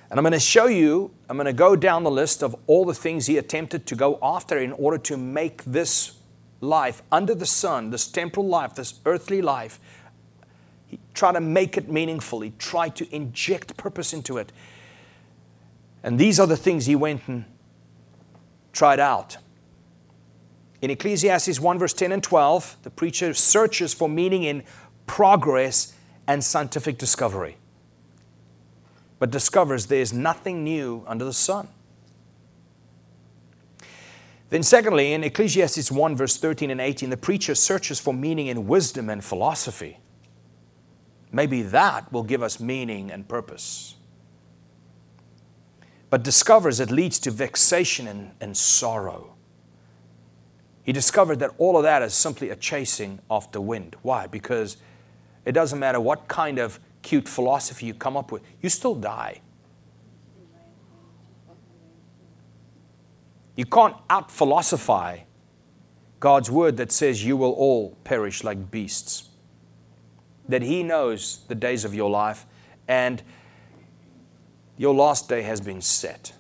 And 0.09 0.19
I'm 0.19 0.23
going 0.23 0.33
to 0.33 0.39
show 0.39 0.67
you, 0.67 1.11
I'm 1.29 1.37
going 1.37 1.45
to 1.45 1.53
go 1.53 1.77
down 1.77 2.03
the 2.03 2.11
list 2.11 2.43
of 2.43 2.55
all 2.67 2.83
the 2.83 2.93
things 2.93 3.25
he 3.25 3.37
attempted 3.37 3.85
to 3.87 3.95
go 3.95 4.19
after 4.21 4.57
in 4.57 4.73
order 4.73 4.97
to 4.97 5.17
make 5.17 5.63
this 5.63 6.16
life 6.61 7.01
under 7.11 7.35
the 7.35 7.45
sun, 7.45 7.89
this 7.89 8.07
temporal 8.07 8.47
life, 8.47 8.75
this 8.75 8.99
earthly 9.05 9.41
life, 9.41 9.79
he 10.87 10.99
tried 11.13 11.33
to 11.33 11.41
make 11.41 11.77
it 11.77 11.89
meaningful. 11.89 12.41
He 12.41 12.53
tried 12.57 12.95
to 12.97 13.15
inject 13.15 13.75
purpose 13.77 14.13
into 14.13 14.37
it. 14.37 14.51
And 16.03 16.17
these 16.17 16.39
are 16.39 16.47
the 16.47 16.57
things 16.57 16.85
he 16.85 16.95
went 16.95 17.27
and 17.27 17.45
tried 18.71 18.99
out. 18.99 19.37
In 20.81 20.91
Ecclesiastes 20.91 21.59
1, 21.59 21.79
verse 21.79 21.93
10 21.93 22.11
and 22.11 22.23
12, 22.23 22.77
the 22.83 22.89
preacher 22.89 23.33
searches 23.33 23.93
for 23.93 24.07
meaning 24.07 24.43
in 24.43 24.63
progress 25.07 25.93
and 26.27 26.43
scientific 26.43 26.97
discovery 26.97 27.57
but 29.19 29.31
discovers 29.31 29.87
there 29.87 30.01
is 30.01 30.13
nothing 30.13 30.63
new 30.63 31.03
under 31.07 31.25
the 31.25 31.33
sun. 31.33 31.67
Then, 34.49 34.63
secondly, 34.63 35.13
in 35.13 35.23
Ecclesiastes 35.23 35.91
1, 35.91 36.15
verse 36.15 36.37
13 36.37 36.71
and 36.71 36.79
18, 36.79 37.09
the 37.09 37.17
preacher 37.17 37.53
searches 37.53 37.99
for 37.99 38.13
meaning 38.13 38.47
in 38.47 38.67
wisdom 38.67 39.09
and 39.09 39.23
philosophy. 39.23 39.99
Maybe 41.31 41.61
that 41.63 42.11
will 42.13 42.23
give 42.23 42.41
us 42.41 42.59
meaning 42.59 43.11
and 43.11 43.27
purpose. 43.27 43.95
But 46.09 46.23
discovers 46.23 46.79
it 46.79 46.89
leads 46.89 47.19
to 47.19 47.31
vexation 47.31 48.07
and, 48.07 48.31
and 48.39 48.55
sorrow. 48.55 49.33
He 50.83 50.93
discovered 50.93 51.39
that 51.39 51.51
all 51.57 51.75
of 51.75 51.83
that 51.83 52.01
is 52.01 52.13
simply 52.13 52.49
a 52.49 52.55
chasing 52.55 53.19
after 53.29 53.59
wind. 53.59 53.97
Why? 54.03 54.27
Because 54.27 54.77
it 55.43 55.51
doesn't 55.51 55.79
matter 55.79 55.99
what 55.99 56.29
kind 56.29 56.59
of 56.59 56.79
cute 57.01 57.27
philosophy 57.27 57.85
you 57.85 57.93
come 57.93 58.15
up 58.15 58.31
with, 58.31 58.41
you 58.61 58.69
still 58.69 58.95
die. 58.95 59.41
You 63.57 63.65
can't 63.65 63.95
out 64.09 64.31
philosophize 64.31 65.21
God's 66.19 66.49
word 66.49 66.77
that 66.77 66.91
says 66.91 67.25
you 67.25 67.35
will 67.35 67.51
all 67.51 67.97
perish 68.03 68.43
like 68.43 68.71
beasts. 68.71 69.29
That 70.47 70.61
He 70.61 70.83
knows 70.83 71.43
the 71.47 71.55
days 71.55 71.83
of 71.83 71.93
your 71.93 72.09
life 72.09 72.45
and 72.87 73.21
your 74.77 74.93
last 74.93 75.27
day 75.27 75.41
has 75.41 75.59
been 75.59 75.81
set. 75.81 76.33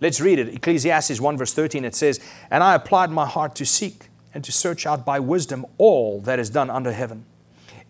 Let's 0.00 0.20
read 0.20 0.38
it. 0.38 0.54
Ecclesiastes 0.54 1.20
1, 1.20 1.36
verse 1.36 1.52
13, 1.52 1.84
it 1.84 1.94
says, 1.94 2.20
And 2.50 2.62
I 2.62 2.74
applied 2.74 3.10
my 3.10 3.26
heart 3.26 3.56
to 3.56 3.66
seek 3.66 4.08
and 4.32 4.44
to 4.44 4.52
search 4.52 4.86
out 4.86 5.04
by 5.04 5.18
wisdom 5.18 5.66
all 5.76 6.20
that 6.20 6.38
is 6.38 6.50
done 6.50 6.70
under 6.70 6.92
heaven. 6.92 7.26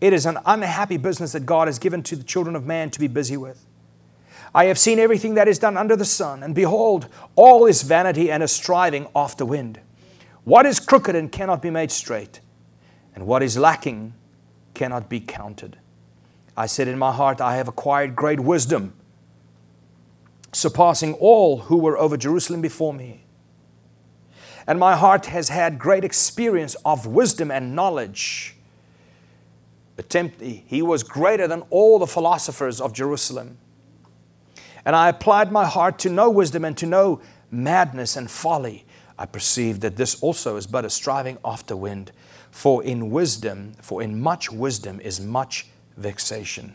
It 0.00 0.14
is 0.14 0.24
an 0.24 0.38
unhappy 0.46 0.96
business 0.96 1.32
that 1.32 1.44
God 1.44 1.68
has 1.68 1.78
given 1.78 2.02
to 2.04 2.16
the 2.16 2.22
children 2.22 2.56
of 2.56 2.64
man 2.64 2.90
to 2.90 3.00
be 3.00 3.08
busy 3.08 3.36
with. 3.36 3.67
I 4.54 4.66
have 4.66 4.78
seen 4.78 4.98
everything 4.98 5.34
that 5.34 5.48
is 5.48 5.58
done 5.58 5.76
under 5.76 5.96
the 5.96 6.04
sun, 6.04 6.42
and 6.42 6.54
behold, 6.54 7.08
all 7.36 7.66
is 7.66 7.82
vanity 7.82 8.30
and 8.30 8.42
a 8.42 8.48
striving 8.48 9.06
after 9.14 9.44
wind. 9.44 9.80
What 10.44 10.66
is 10.66 10.80
crooked 10.80 11.14
and 11.14 11.30
cannot 11.30 11.60
be 11.60 11.70
made 11.70 11.90
straight, 11.90 12.40
and 13.14 13.26
what 13.26 13.42
is 13.42 13.58
lacking 13.58 14.14
cannot 14.74 15.08
be 15.08 15.20
counted. 15.20 15.78
I 16.56 16.66
said 16.66 16.88
in 16.88 16.98
my 16.98 17.12
heart, 17.12 17.40
I 17.40 17.56
have 17.56 17.68
acquired 17.68 18.16
great 18.16 18.40
wisdom, 18.40 18.94
surpassing 20.52 21.14
all 21.14 21.58
who 21.58 21.76
were 21.76 21.98
over 21.98 22.16
Jerusalem 22.16 22.60
before 22.60 22.94
me. 22.94 23.24
And 24.66 24.78
my 24.78 24.96
heart 24.96 25.26
has 25.26 25.48
had 25.50 25.78
great 25.78 26.04
experience 26.04 26.74
of 26.84 27.06
wisdom 27.06 27.50
and 27.50 27.74
knowledge 27.74 28.54
attempt, 29.98 30.40
he 30.40 30.80
was 30.80 31.02
greater 31.02 31.46
than 31.48 31.62
all 31.70 31.98
the 31.98 32.06
philosophers 32.06 32.80
of 32.80 32.92
Jerusalem. 32.92 33.58
And 34.88 34.96
I 34.96 35.10
applied 35.10 35.52
my 35.52 35.66
heart 35.66 35.98
to 35.98 36.08
know 36.08 36.30
wisdom 36.30 36.64
and 36.64 36.74
to 36.78 36.86
know 36.86 37.20
madness 37.50 38.16
and 38.16 38.30
folly. 38.30 38.86
I 39.18 39.26
perceived 39.26 39.82
that 39.82 39.96
this 39.96 40.18
also 40.22 40.56
is 40.56 40.66
but 40.66 40.86
a 40.86 40.88
striving 40.88 41.36
after 41.44 41.76
wind. 41.76 42.10
For 42.50 42.82
in 42.82 43.10
wisdom, 43.10 43.74
for 43.82 44.00
in 44.00 44.18
much 44.18 44.50
wisdom 44.50 44.98
is 45.00 45.20
much 45.20 45.66
vexation. 45.98 46.74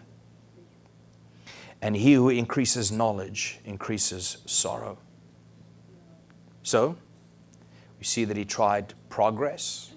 And 1.82 1.96
he 1.96 2.14
who 2.14 2.30
increases 2.30 2.92
knowledge 2.92 3.60
increases 3.66 4.38
sorrow. 4.46 5.00
So, 6.62 6.96
we 7.98 8.06
see 8.06 8.26
that 8.26 8.38
he 8.38 8.46
tried 8.46 8.94
progress 9.10 9.92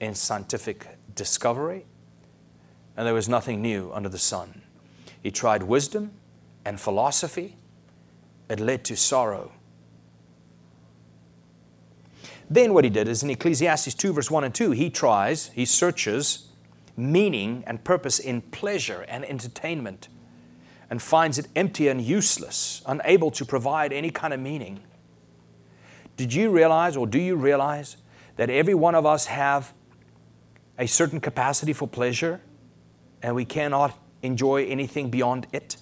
in 0.00 0.14
scientific 0.14 0.86
discovery 1.14 1.84
and 2.96 3.06
there 3.06 3.12
was 3.12 3.28
nothing 3.28 3.60
new 3.60 3.92
under 3.92 4.08
the 4.08 4.16
sun. 4.16 4.62
He 5.22 5.30
tried 5.30 5.62
wisdom 5.64 6.12
and 6.68 6.78
philosophy, 6.78 7.56
it 8.50 8.60
led 8.60 8.84
to 8.84 8.94
sorrow. 8.94 9.52
Then 12.50 12.74
what 12.74 12.84
he 12.84 12.90
did 12.90 13.08
is 13.08 13.22
in 13.22 13.30
Ecclesiastes 13.30 13.94
2, 13.94 14.12
verse 14.12 14.30
1 14.30 14.44
and 14.44 14.54
2, 14.54 14.72
he 14.72 14.90
tries, 14.90 15.48
he 15.54 15.64
searches 15.64 16.48
meaning 16.94 17.64
and 17.66 17.82
purpose 17.82 18.18
in 18.18 18.42
pleasure 18.42 19.06
and 19.08 19.24
entertainment 19.24 20.08
and 20.90 21.00
finds 21.00 21.38
it 21.38 21.48
empty 21.56 21.88
and 21.88 22.02
useless, 22.02 22.82
unable 22.84 23.30
to 23.30 23.46
provide 23.46 23.90
any 23.90 24.10
kind 24.10 24.34
of 24.34 24.40
meaning. 24.40 24.80
Did 26.18 26.34
you 26.34 26.50
realize 26.50 26.98
or 26.98 27.06
do 27.06 27.18
you 27.18 27.36
realize 27.36 27.96
that 28.36 28.50
every 28.50 28.74
one 28.74 28.94
of 28.94 29.06
us 29.06 29.24
have 29.24 29.72
a 30.78 30.86
certain 30.86 31.18
capacity 31.18 31.72
for 31.72 31.88
pleasure 31.88 32.42
and 33.22 33.34
we 33.34 33.46
cannot 33.46 33.98
enjoy 34.22 34.66
anything 34.66 35.08
beyond 35.08 35.46
it? 35.54 35.78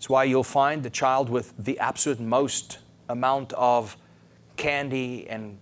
That's 0.00 0.08
why 0.08 0.24
you'll 0.24 0.44
find 0.44 0.82
the 0.82 0.88
child 0.88 1.28
with 1.28 1.52
the 1.58 1.78
absolute 1.78 2.20
most 2.20 2.78
amount 3.10 3.52
of 3.52 3.98
candy 4.56 5.28
and 5.28 5.58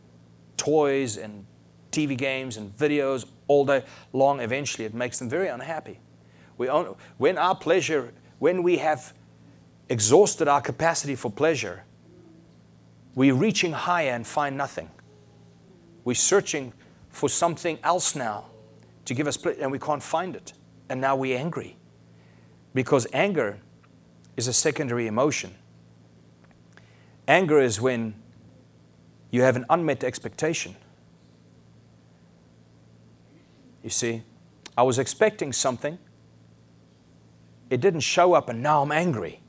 toys 0.56 1.16
and 1.16 1.44
TV 1.90 2.16
games 2.16 2.56
and 2.56 2.70
videos 2.78 3.26
all 3.48 3.66
day 3.66 3.82
long, 4.12 4.38
eventually 4.38 4.84
it 4.84 4.94
makes 4.94 5.18
them 5.18 5.28
very 5.28 5.48
unhappy. 5.48 5.98
We 6.56 6.68
when 7.16 7.36
our 7.36 7.56
pleasure, 7.56 8.12
when 8.38 8.62
we 8.62 8.76
have 8.76 9.12
exhausted 9.88 10.46
our 10.46 10.60
capacity 10.60 11.16
for 11.16 11.32
pleasure, 11.32 11.82
we're 13.16 13.34
reaching 13.34 13.72
higher 13.72 14.12
and 14.12 14.24
find 14.24 14.56
nothing. 14.56 14.88
We're 16.04 16.14
searching 16.14 16.72
for 17.08 17.28
something 17.28 17.80
else 17.82 18.14
now 18.14 18.44
to 19.04 19.14
give 19.14 19.26
us 19.26 19.36
pleasure, 19.36 19.62
and 19.62 19.72
we 19.72 19.80
can't 19.80 20.02
find 20.02 20.36
it. 20.36 20.52
And 20.88 21.00
now 21.00 21.16
we're 21.16 21.36
angry. 21.36 21.76
Because 22.72 23.08
anger 23.12 23.58
is 24.38 24.46
a 24.46 24.52
secondary 24.52 25.08
emotion. 25.08 25.52
Anger 27.26 27.60
is 27.60 27.80
when 27.80 28.14
you 29.32 29.42
have 29.42 29.56
an 29.56 29.66
unmet 29.68 30.04
expectation. 30.04 30.76
You 33.82 33.90
see, 33.90 34.22
I 34.76 34.84
was 34.84 35.00
expecting 35.00 35.52
something, 35.52 35.98
it 37.68 37.80
didn't 37.80 38.00
show 38.00 38.32
up, 38.32 38.48
and 38.48 38.62
now 38.62 38.80
I'm 38.80 38.92
angry. 38.92 39.40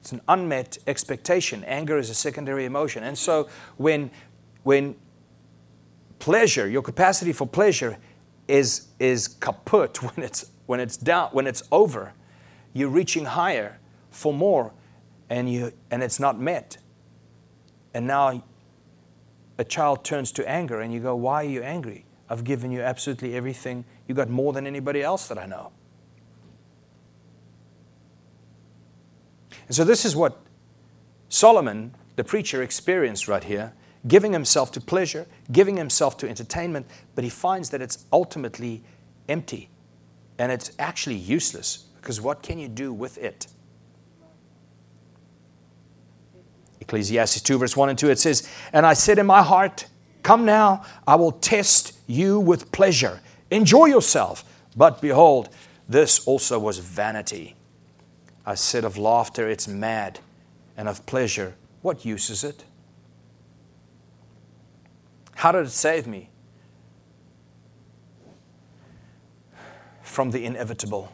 It's 0.00 0.12
an 0.12 0.20
unmet 0.28 0.76
expectation. 0.86 1.64
Anger 1.64 1.96
is 1.96 2.10
a 2.10 2.14
secondary 2.14 2.66
emotion. 2.66 3.04
And 3.04 3.16
so 3.16 3.48
when, 3.78 4.10
when 4.64 4.96
pleasure, 6.18 6.68
your 6.68 6.82
capacity 6.82 7.32
for 7.32 7.46
pleasure 7.46 7.96
is, 8.48 8.88
is 8.98 9.28
kaput, 9.28 10.02
when 10.02 10.26
it's, 10.26 10.50
when 10.66 10.78
it's 10.78 10.98
down, 10.98 11.30
when 11.32 11.46
it's 11.46 11.62
over, 11.72 12.12
you're 12.74 12.90
reaching 12.90 13.24
higher 13.24 13.78
for 14.16 14.32
more 14.32 14.72
and, 15.28 15.52
you, 15.52 15.72
and 15.90 16.02
it's 16.02 16.18
not 16.18 16.38
met. 16.38 16.78
And 17.94 18.06
now 18.06 18.42
a 19.58 19.64
child 19.64 20.04
turns 20.04 20.32
to 20.32 20.48
anger 20.48 20.80
and 20.80 20.92
you 20.92 21.00
go, 21.00 21.14
Why 21.16 21.44
are 21.44 21.48
you 21.48 21.62
angry? 21.62 22.04
I've 22.28 22.44
given 22.44 22.72
you 22.72 22.80
absolutely 22.80 23.36
everything. 23.36 23.84
You 24.08 24.14
got 24.14 24.28
more 24.28 24.52
than 24.52 24.66
anybody 24.66 25.02
else 25.02 25.28
that 25.28 25.38
I 25.38 25.46
know. 25.46 25.70
And 29.66 29.74
so, 29.74 29.84
this 29.84 30.04
is 30.04 30.14
what 30.14 30.40
Solomon, 31.28 31.94
the 32.16 32.24
preacher, 32.24 32.62
experienced 32.62 33.28
right 33.28 33.44
here 33.44 33.72
giving 34.06 34.32
himself 34.32 34.70
to 34.72 34.80
pleasure, 34.80 35.26
giving 35.50 35.76
himself 35.76 36.16
to 36.18 36.28
entertainment, 36.28 36.86
but 37.14 37.24
he 37.24 37.30
finds 37.30 37.70
that 37.70 37.82
it's 37.82 38.04
ultimately 38.12 38.82
empty 39.28 39.68
and 40.38 40.52
it's 40.52 40.70
actually 40.78 41.16
useless 41.16 41.86
because 42.00 42.20
what 42.20 42.42
can 42.42 42.58
you 42.58 42.68
do 42.68 42.92
with 42.92 43.18
it? 43.18 43.48
Ecclesiastes 46.80 47.40
2, 47.40 47.58
verse 47.58 47.76
1 47.76 47.88
and 47.90 47.98
2, 47.98 48.10
it 48.10 48.18
says, 48.18 48.48
And 48.72 48.86
I 48.86 48.92
said 48.92 49.18
in 49.18 49.26
my 49.26 49.42
heart, 49.42 49.86
Come 50.22 50.44
now, 50.44 50.84
I 51.06 51.14
will 51.16 51.32
test 51.32 51.98
you 52.06 52.40
with 52.40 52.72
pleasure. 52.72 53.20
Enjoy 53.50 53.86
yourself. 53.86 54.44
But 54.76 55.00
behold, 55.00 55.48
this 55.88 56.26
also 56.26 56.58
was 56.58 56.78
vanity. 56.78 57.54
I 58.44 58.54
said 58.54 58.84
of 58.84 58.98
laughter, 58.98 59.48
it's 59.48 59.66
mad, 59.66 60.20
and 60.76 60.88
of 60.88 61.06
pleasure, 61.06 61.54
what 61.82 62.04
use 62.04 62.30
is 62.30 62.44
it? 62.44 62.64
How 65.36 65.52
did 65.52 65.66
it 65.66 65.70
save 65.70 66.06
me? 66.06 66.30
From 70.02 70.30
the 70.30 70.44
inevitable. 70.44 71.12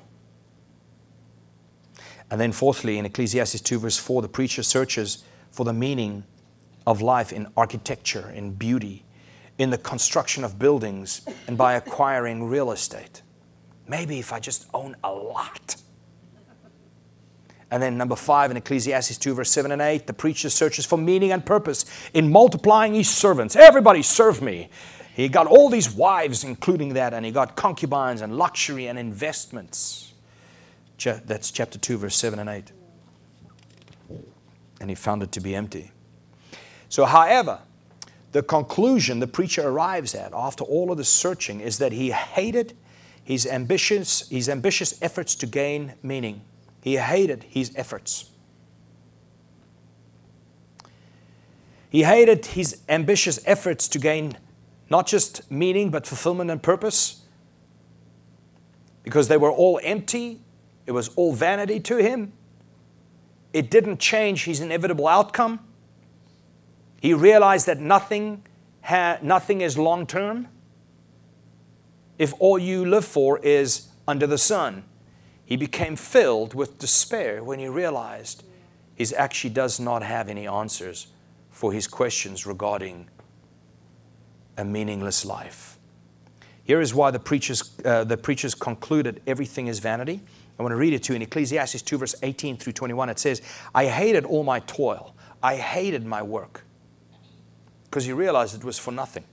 And 2.30 2.40
then, 2.40 2.52
fourthly, 2.52 2.98
in 2.98 3.04
Ecclesiastes 3.04 3.60
2, 3.60 3.78
verse 3.78 3.98
4, 3.98 4.22
the 4.22 4.28
preacher 4.28 4.62
searches 4.62 5.24
for 5.52 5.64
the 5.64 5.72
meaning 5.72 6.24
of 6.86 7.00
life 7.00 7.32
in 7.32 7.46
architecture, 7.56 8.30
in 8.34 8.54
beauty, 8.54 9.04
in 9.58 9.70
the 9.70 9.78
construction 9.78 10.42
of 10.42 10.58
buildings, 10.58 11.22
and 11.46 11.56
by 11.56 11.74
acquiring 11.74 12.44
real 12.44 12.72
estate. 12.72 13.22
Maybe 13.86 14.18
if 14.18 14.32
I 14.32 14.40
just 14.40 14.66
own 14.74 14.96
a 15.04 15.12
lot. 15.12 15.76
And 17.70 17.82
then 17.82 17.96
number 17.96 18.16
five 18.16 18.50
in 18.50 18.56
Ecclesiastes 18.56 19.16
2, 19.18 19.34
verse 19.34 19.50
7 19.50 19.70
and 19.72 19.80
8, 19.80 20.06
the 20.06 20.12
preacher 20.12 20.50
searches 20.50 20.84
for 20.84 20.98
meaning 20.98 21.32
and 21.32 21.44
purpose 21.44 21.84
in 22.12 22.30
multiplying 22.30 22.94
his 22.94 23.08
servants. 23.08 23.56
Everybody 23.56 24.02
serve 24.02 24.42
me. 24.42 24.68
He 25.14 25.28
got 25.28 25.46
all 25.46 25.68
these 25.68 25.90
wives, 25.90 26.44
including 26.44 26.94
that, 26.94 27.14
and 27.14 27.24
he 27.24 27.32
got 27.32 27.54
concubines 27.56 28.20
and 28.22 28.36
luxury 28.36 28.88
and 28.88 28.98
investments. 28.98 30.12
That's 31.02 31.50
chapter 31.50 31.78
2, 31.78 31.98
verse 31.98 32.16
7 32.16 32.38
and 32.38 32.48
8. 32.48 32.72
And 34.82 34.90
he 34.90 34.96
found 34.96 35.22
it 35.22 35.30
to 35.32 35.40
be 35.40 35.54
empty. 35.54 35.92
So, 36.88 37.04
however, 37.04 37.60
the 38.32 38.42
conclusion 38.42 39.20
the 39.20 39.28
preacher 39.28 39.68
arrives 39.68 40.12
at 40.14 40.32
after 40.34 40.64
all 40.64 40.90
of 40.90 40.98
the 40.98 41.04
searching 41.04 41.60
is 41.60 41.78
that 41.78 41.92
he 41.92 42.10
hated 42.10 42.76
his 43.22 43.46
ambitious, 43.46 44.28
his 44.28 44.48
ambitious 44.48 45.00
efforts 45.00 45.36
to 45.36 45.46
gain 45.46 45.94
meaning. 46.02 46.42
He 46.82 46.96
hated 46.96 47.44
his 47.44 47.72
efforts. 47.76 48.28
He 51.88 52.02
hated 52.02 52.44
his 52.46 52.80
ambitious 52.88 53.38
efforts 53.46 53.86
to 53.86 54.00
gain 54.00 54.36
not 54.90 55.06
just 55.06 55.48
meaning, 55.48 55.90
but 55.90 56.08
fulfillment 56.08 56.50
and 56.50 56.60
purpose 56.60 57.22
because 59.04 59.28
they 59.28 59.36
were 59.36 59.52
all 59.52 59.78
empty. 59.84 60.40
It 60.86 60.92
was 60.92 61.08
all 61.10 61.32
vanity 61.32 61.78
to 61.80 61.98
him. 61.98 62.32
It 63.52 63.70
didn't 63.70 63.98
change 63.98 64.44
his 64.44 64.60
inevitable 64.60 65.06
outcome. 65.06 65.60
He 67.00 67.14
realized 67.14 67.66
that 67.66 67.80
nothing, 67.80 68.46
ha- 68.82 69.18
nothing 69.22 69.60
is 69.60 69.76
long 69.76 70.06
term 70.06 70.48
if 72.18 72.32
all 72.38 72.58
you 72.58 72.84
live 72.84 73.04
for 73.04 73.38
is 73.40 73.88
under 74.06 74.26
the 74.26 74.38
sun. 74.38 74.84
He 75.44 75.56
became 75.56 75.96
filled 75.96 76.54
with 76.54 76.78
despair 76.78 77.42
when 77.42 77.58
he 77.58 77.68
realized 77.68 78.44
he 78.94 79.06
actually 79.16 79.50
does 79.50 79.80
not 79.80 80.02
have 80.02 80.28
any 80.28 80.46
answers 80.46 81.08
for 81.50 81.72
his 81.72 81.86
questions 81.86 82.46
regarding 82.46 83.08
a 84.56 84.64
meaningless 84.64 85.24
life. 85.24 85.78
Here 86.64 86.80
is 86.80 86.94
why 86.94 87.10
the 87.10 87.18
preachers, 87.18 87.76
uh, 87.84 88.04
the 88.04 88.16
preachers 88.16 88.54
concluded 88.54 89.20
everything 89.26 89.66
is 89.66 89.80
vanity. 89.80 90.20
I 90.62 90.64
want 90.64 90.74
to 90.74 90.76
read 90.76 90.92
it 90.92 91.02
to 91.04 91.12
you 91.12 91.16
in 91.16 91.22
Ecclesiastes 91.22 91.82
2, 91.82 91.98
verse 91.98 92.14
18 92.22 92.56
through 92.56 92.74
21. 92.74 93.08
It 93.08 93.18
says, 93.18 93.42
I 93.74 93.86
hated 93.86 94.24
all 94.24 94.44
my 94.44 94.60
toil, 94.60 95.12
I 95.42 95.56
hated 95.56 96.06
my 96.06 96.22
work, 96.22 96.64
because 97.84 98.04
he 98.04 98.12
realized 98.12 98.54
it 98.54 98.62
was 98.62 98.78
for 98.78 98.92
nothing. 98.92 99.24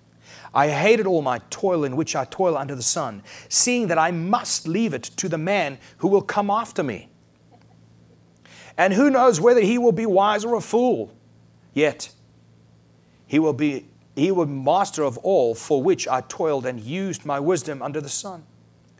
I 0.55 0.69
hated 0.69 1.05
all 1.05 1.21
my 1.21 1.39
toil 1.51 1.83
in 1.83 1.95
which 1.95 2.15
I 2.15 2.25
toil 2.25 2.57
under 2.57 2.73
the 2.73 2.81
sun, 2.81 3.21
seeing 3.47 3.89
that 3.89 3.99
I 3.99 4.09
must 4.09 4.67
leave 4.67 4.95
it 4.95 5.03
to 5.03 5.29
the 5.29 5.37
man 5.37 5.77
who 5.97 6.07
will 6.07 6.23
come 6.23 6.49
after 6.49 6.81
me. 6.81 7.09
And 8.75 8.91
who 8.91 9.11
knows 9.11 9.39
whether 9.39 9.61
he 9.61 9.77
will 9.77 9.91
be 9.91 10.07
wise 10.07 10.43
or 10.43 10.55
a 10.55 10.61
fool? 10.61 11.13
Yet 11.75 12.11
he 13.27 13.37
will 13.37 13.53
be 13.53 13.85
he 14.15 14.31
will 14.31 14.47
be 14.47 14.53
master 14.53 15.03
of 15.03 15.19
all 15.19 15.53
for 15.53 15.83
which 15.83 16.07
I 16.07 16.21
toiled 16.21 16.65
and 16.65 16.79
used 16.79 17.23
my 17.23 17.39
wisdom 17.39 17.83
under 17.83 18.01
the 18.01 18.09
sun. 18.09 18.43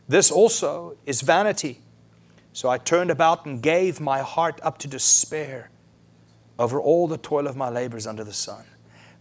This 0.06 0.30
also 0.30 0.96
is 1.04 1.22
vanity. 1.22 1.80
So 2.60 2.68
I 2.68 2.76
turned 2.76 3.10
about 3.10 3.46
and 3.46 3.62
gave 3.62 4.02
my 4.02 4.18
heart 4.18 4.60
up 4.62 4.76
to 4.80 4.86
despair 4.86 5.70
over 6.58 6.78
all 6.78 7.08
the 7.08 7.16
toil 7.16 7.46
of 7.46 7.56
my 7.56 7.70
labors 7.70 8.06
under 8.06 8.22
the 8.22 8.34
sun. 8.34 8.66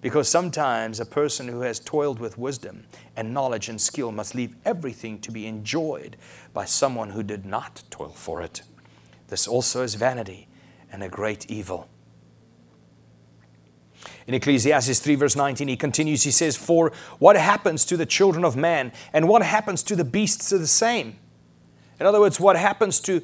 Because 0.01 0.27
sometimes 0.27 0.99
a 0.99 1.05
person 1.05 1.47
who 1.47 1.61
has 1.61 1.79
toiled 1.79 2.19
with 2.19 2.37
wisdom 2.37 2.83
and 3.15 3.33
knowledge 3.33 3.69
and 3.69 3.79
skill 3.79 4.11
must 4.11 4.35
leave 4.35 4.57
everything 4.65 5.21
to 5.21 5.31
be 5.31 5.47
enjoyed 5.47 6.17
by 6.53 6.65
someone 6.65 7.11
who 7.11 7.23
did 7.23 7.45
not 7.45 7.81
toil 7.89 8.09
for 8.09 8.41
it. 8.41 8.63
This 9.29 9.47
also 9.47 9.83
is 9.83 9.95
vanity 9.95 10.49
and 10.91 11.01
a 11.01 11.07
great 11.07 11.49
evil. 11.49 11.87
In 14.27 14.33
Ecclesiastes 14.33 14.99
3, 14.99 15.15
verse 15.15 15.37
19, 15.37 15.69
he 15.69 15.77
continues, 15.77 16.23
he 16.23 16.31
says, 16.31 16.57
For 16.57 16.91
what 17.19 17.37
happens 17.37 17.85
to 17.85 17.95
the 17.95 18.05
children 18.05 18.43
of 18.43 18.57
man 18.57 18.91
and 19.13 19.29
what 19.29 19.43
happens 19.43 19.81
to 19.83 19.95
the 19.95 20.03
beasts 20.03 20.51
are 20.51 20.57
the 20.57 20.67
same. 20.67 21.15
In 21.99 22.05
other 22.05 22.19
words, 22.19 22.39
what 22.39 22.55
happens 22.55 22.99
to 23.01 23.21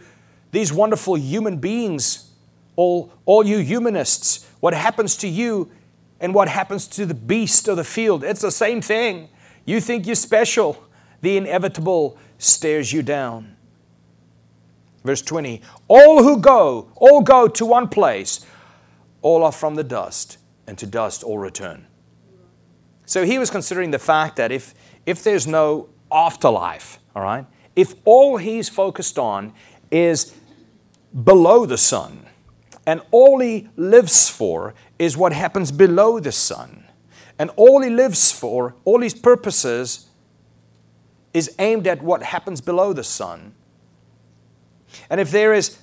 these 0.52 0.72
wonderful 0.72 1.18
human 1.18 1.58
beings, 1.58 2.32
all, 2.76 3.12
all 3.26 3.46
you 3.46 3.60
humanists, 3.60 4.48
what 4.60 4.74
happens 4.74 5.16
to 5.18 5.28
you 5.28 5.72
and 6.20 6.34
what 6.34 6.48
happens 6.48 6.88
to 6.88 7.06
the 7.06 7.14
beast 7.14 7.68
of 7.68 7.78
the 7.78 7.84
field. 7.84 8.24
It's 8.24 8.42
the 8.42 8.52
same 8.52 8.82
thing. 8.82 9.30
You 9.66 9.80
think 9.82 10.06
you're 10.06 10.16
special. 10.16 10.82
The 11.22 11.38
inevitable 11.38 12.18
stares 12.38 12.92
you 12.94 13.02
down. 13.02 13.56
Verse 15.04 15.22
20 15.22 15.62
All 15.88 16.24
who 16.24 16.38
go, 16.38 16.90
all 16.96 17.22
go 17.22 17.48
to 17.48 17.66
one 17.66 17.88
place, 17.88 18.46
all 19.22 19.44
are 19.44 19.52
from 19.52 19.76
the 19.76 19.84
dust, 19.84 20.38
and 20.68 20.78
to 20.78 20.86
dust 20.86 21.24
all 21.24 21.38
return. 21.38 21.86
So 23.06 23.24
he 23.24 23.38
was 23.38 23.52
considering 23.52 23.92
the 23.92 24.00
fact 24.00 24.36
that 24.38 24.52
if, 24.52 24.74
if 25.06 25.24
there's 25.24 25.46
no 25.46 25.90
afterlife, 26.12 27.00
all 27.16 27.22
right, 27.22 27.46
if 27.76 27.94
all 28.06 28.38
he's 28.38 28.70
focused 28.70 29.20
on 29.20 29.54
is 29.92 30.34
below 31.24 31.66
the 31.66 31.78
sun, 31.78 32.26
and 32.86 33.02
all 33.12 33.40
he 33.40 33.70
lives 33.76 34.30
for 34.30 34.74
is 35.00 35.18
what 35.18 35.34
happens 35.34 35.72
below 35.72 36.20
the 36.20 36.32
sun, 36.32 36.86
and 37.40 37.50
all 37.56 37.82
he 37.82 37.90
lives 37.90 38.32
for, 38.32 38.76
all 38.86 39.02
his 39.02 39.14
purposes, 39.14 40.08
is 41.34 41.54
aimed 41.60 41.86
at 41.88 42.02
what 42.02 42.24
happens 42.24 42.62
below 42.62 42.94
the 42.94 43.04
sun. 43.04 43.54
And 45.10 45.20
if 45.20 45.32
there 45.32 45.54
is, 45.54 45.78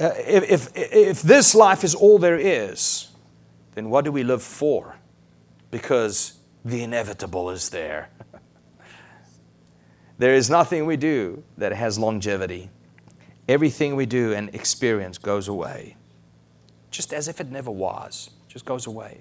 uh, 0.00 0.10
if, 0.16 0.50
if, 0.50 0.68
if 0.76 1.22
this 1.22 1.54
life 1.54 1.82
is 1.82 1.94
all 1.94 2.18
there 2.18 2.38
is, 2.38 3.08
then 3.74 3.90
what 3.90 4.04
do 4.04 4.12
we 4.12 4.22
live 4.22 4.42
for? 4.42 4.96
Because 5.70 6.34
the 6.64 6.82
inevitable 6.82 7.50
is 7.50 7.70
there. 7.70 8.10
There 10.22 10.36
is 10.36 10.48
nothing 10.48 10.86
we 10.86 10.96
do 10.96 11.42
that 11.58 11.72
has 11.72 11.98
longevity. 11.98 12.70
Everything 13.48 13.96
we 13.96 14.06
do 14.06 14.32
and 14.32 14.54
experience 14.54 15.18
goes 15.18 15.48
away, 15.48 15.96
just 16.92 17.12
as 17.12 17.26
if 17.26 17.40
it 17.40 17.50
never 17.50 17.72
was, 17.72 18.30
just 18.46 18.64
goes 18.64 18.86
away. 18.86 19.20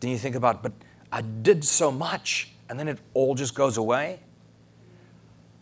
Then 0.00 0.10
you 0.10 0.16
think 0.16 0.36
about, 0.36 0.62
but 0.62 0.72
I 1.12 1.20
did 1.20 1.66
so 1.66 1.92
much 1.92 2.50
and 2.70 2.80
then 2.80 2.88
it 2.88 2.98
all 3.12 3.34
just 3.34 3.54
goes 3.54 3.76
away? 3.76 4.20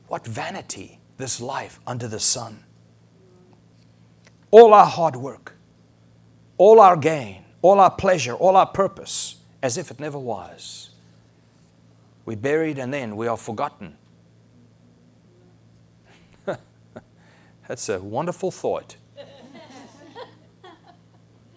What 0.07 0.25
vanity, 0.25 1.01
this 1.17 1.41
life 1.41 1.81
under 1.85 2.07
the 2.07 2.21
sun. 2.21 2.63
All 4.53 4.73
our 4.73 4.87
hard 4.87 5.17
work, 5.17 5.57
all 6.59 6.79
our 6.81 6.97
gain, 6.97 7.45
all 7.61 7.81
our 7.81 7.91
pleasure, 7.91 8.35
all 8.35 8.57
our 8.57 8.67
purpose, 8.67 9.35
as 9.65 9.77
if 9.77 9.91
it 9.91 9.99
never 9.99 10.17
was. 10.17 10.88
We 12.29 12.35
buried 12.35 12.79
and 12.79 12.93
then 12.93 13.17
we 13.17 13.27
are 13.27 13.39
forgotten. 13.39 13.97
That's 17.67 17.89
a 17.89 17.99
wonderful 18.01 18.51
thought. 18.51 18.97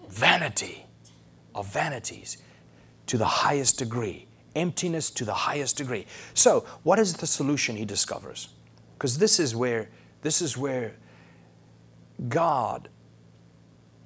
Vanity 0.07 0.85
of 1.53 1.67
vanities 1.67 2.37
to 3.07 3.17
the 3.17 3.25
highest 3.25 3.79
degree, 3.79 4.27
emptiness 4.55 5.11
to 5.11 5.25
the 5.25 5.33
highest 5.33 5.75
degree. 5.75 6.05
So, 6.35 6.61
what 6.83 6.99
is 6.99 7.15
the 7.15 7.27
solution 7.27 7.75
he 7.75 7.83
discovers? 7.83 8.47
Because 8.93 9.17
this 9.17 9.41
is 9.41 9.53
where 9.53 9.89
this 10.21 10.41
is 10.41 10.55
where 10.55 10.95
God 12.29 12.87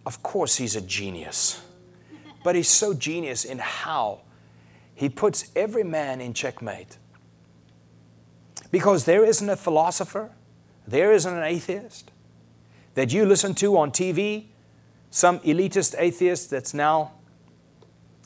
of 0.04 0.24
course 0.24 0.56
he's 0.56 0.76
a 0.76 0.82
genius. 0.82 1.62
But 2.44 2.56
he's 2.56 2.70
so 2.70 2.96
genius 2.96 3.46
in 3.46 3.60
how 3.60 4.22
he 4.96 5.10
puts 5.10 5.52
every 5.56 5.84
man 5.84 6.22
in 6.22 6.34
checkmate. 6.34 6.98
Because 8.72 9.06
there 9.06 9.24
isn't 9.24 9.50
a 9.50 9.56
philosopher, 9.58 10.32
there 10.88 11.12
isn't 11.12 11.34
an 11.34 11.44
atheist 11.44 12.12
that 12.96 13.14
you 13.14 13.26
listen 13.26 13.54
to 13.56 13.78
on 13.78 13.92
TV, 13.92 14.46
some 15.12 15.40
elitist 15.40 15.96
atheist 16.00 16.50
that's 16.50 16.74
now 16.74 17.12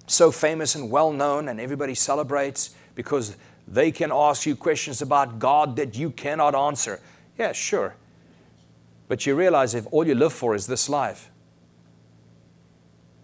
so 0.08 0.32
famous 0.32 0.76
and 0.76 0.90
well 0.90 1.12
known 1.12 1.50
and 1.50 1.60
everybody 1.60 1.96
celebrates 1.96 2.76
because 2.96 3.36
they 3.68 3.92
can 3.92 4.12
ask 4.12 4.46
you 4.46 4.56
questions 4.56 5.02
about 5.02 5.40
God 5.40 5.76
that 5.76 5.96
you 5.96 6.12
cannot 6.12 6.56
answer. 6.56 7.00
Yeah, 7.38 7.52
sure. 7.52 7.96
But 9.08 9.26
you 9.26 9.36
realize 9.36 9.76
if 9.76 9.86
all 9.92 10.06
you 10.06 10.16
live 10.16 10.34
for 10.34 10.56
is 10.56 10.68
this 10.68 10.90
life, 10.90 11.30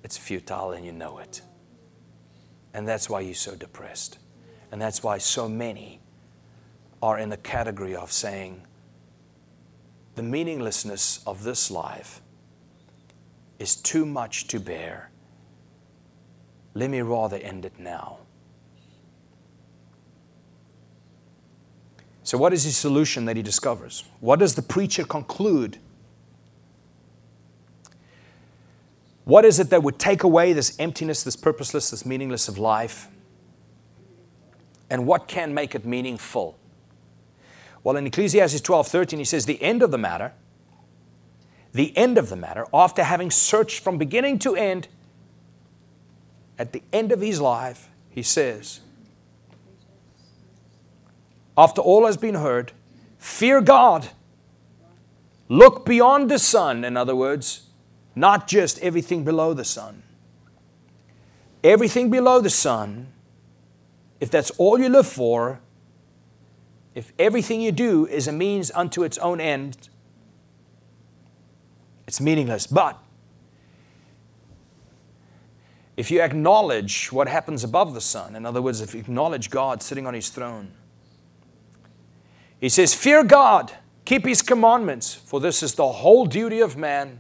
it's 0.04 0.18
futile 0.18 0.72
and 0.72 0.86
you 0.86 0.92
know 0.92 1.18
it. 1.20 1.42
And 2.76 2.86
that's 2.86 3.10
why 3.10 3.22
you're 3.22 3.34
so 3.34 3.56
depressed. 3.56 4.20
And 4.70 4.82
that's 4.82 5.02
why 5.02 5.18
so 5.18 5.48
many 5.48 6.02
are 7.02 7.18
in 7.18 7.30
the 7.30 7.38
category 7.38 7.96
of 7.96 8.12
saying, 8.12 8.64
the 10.16 10.24
meaninglessness 10.24 11.22
of 11.26 11.46
this 11.46 11.72
life 11.72 12.22
is 13.60 13.78
too 13.78 14.06
much 14.06 14.48
to 14.48 14.60
bear. 14.60 15.10
Let 16.74 16.90
me 16.90 17.00
rather 17.00 17.38
end 17.38 17.64
it 17.64 17.80
now. 17.80 18.18
So, 22.24 22.38
what 22.38 22.52
is 22.52 22.66
his 22.66 22.76
solution 22.76 23.24
that 23.26 23.38
he 23.38 23.42
discovers? 23.42 24.04
What 24.20 24.40
does 24.40 24.54
the 24.54 24.62
preacher 24.62 25.06
conclude 25.06 25.78
What 29.26 29.44
is 29.44 29.60
it 29.60 29.70
that 29.72 29.84
would 29.84 30.00
take 30.00 30.24
away 30.24 30.54
this 30.54 30.80
emptiness, 30.80 31.24
this 31.24 31.36
purposeless, 31.36 31.90
this 31.90 32.06
meaningless 32.06 32.48
of 32.48 32.58
life? 32.58 33.08
And 34.90 35.06
what 35.06 35.28
can 35.28 35.54
make 35.54 35.76
it 35.76 35.86
meaningful? 35.86 36.58
Well, 37.84 37.98
in 37.98 38.08
Ecclesiastes 38.08 38.62
12 38.62 38.88
13, 38.88 39.20
he 39.20 39.26
says, 39.26 39.46
The 39.46 39.62
end 39.62 39.84
of 39.84 39.92
the 39.92 39.98
matter, 39.98 40.34
the 41.74 41.96
end 41.98 42.18
of 42.18 42.30
the 42.30 42.36
matter, 42.36 42.66
after 42.74 43.04
having 43.04 43.30
searched 43.30 43.84
from 43.84 43.98
beginning 43.98 44.40
to 44.40 44.56
end, 44.56 44.88
at 46.58 46.72
the 46.72 46.82
end 46.94 47.12
of 47.12 47.20
his 47.20 47.42
life, 47.42 47.90
he 48.10 48.24
says, 48.24 48.80
after 51.58 51.82
all 51.82 52.06
has 52.06 52.18
been 52.18 52.36
heard, 52.36 52.72
fear 53.18 53.62
God. 53.62 54.10
Look 55.48 55.86
beyond 55.86 56.30
the 56.30 56.40
sun, 56.40 56.84
in 56.84 56.98
other 56.98 57.16
words, 57.16 57.65
not 58.16 58.48
just 58.48 58.80
everything 58.80 59.24
below 59.24 59.54
the 59.54 59.66
sun. 59.66 60.04
Everything 61.64 62.10
below 62.10 62.40
the 62.42 62.50
sun, 62.50 63.12
if 64.20 64.32
that's 64.32 64.52
all 64.52 64.80
you 64.80 64.90
live 64.90 65.08
for, 65.08 65.60
if 66.94 67.12
everything 67.20 67.60
you 67.60 67.72
do 67.72 68.08
is 68.08 68.28
a 68.28 68.32
means 68.32 68.72
unto 68.72 69.04
its 69.04 69.18
own 69.18 69.42
end, 69.42 69.90
it's 72.08 72.22
meaningless. 72.22 72.68
But 72.68 72.98
if 75.98 76.12
you 76.12 76.22
acknowledge 76.22 77.12
what 77.12 77.28
happens 77.28 77.64
above 77.64 77.94
the 77.94 78.02
sun, 78.02 78.36
in 78.36 78.46
other 78.46 78.62
words, 78.62 78.80
if 78.80 78.94
you 78.94 79.00
acknowledge 79.00 79.50
God 79.50 79.82
sitting 79.82 80.08
on 80.08 80.14
his 80.14 80.30
throne, 80.30 80.72
he 82.60 82.70
says, 82.70 82.94
Fear 82.94 83.26
God, 83.26 83.74
keep 84.06 84.26
his 84.26 84.42
commandments, 84.42 85.14
for 85.14 85.40
this 85.40 85.62
is 85.62 85.76
the 85.76 85.88
whole 85.88 86.26
duty 86.26 86.60
of 86.62 86.78
man. 86.78 87.20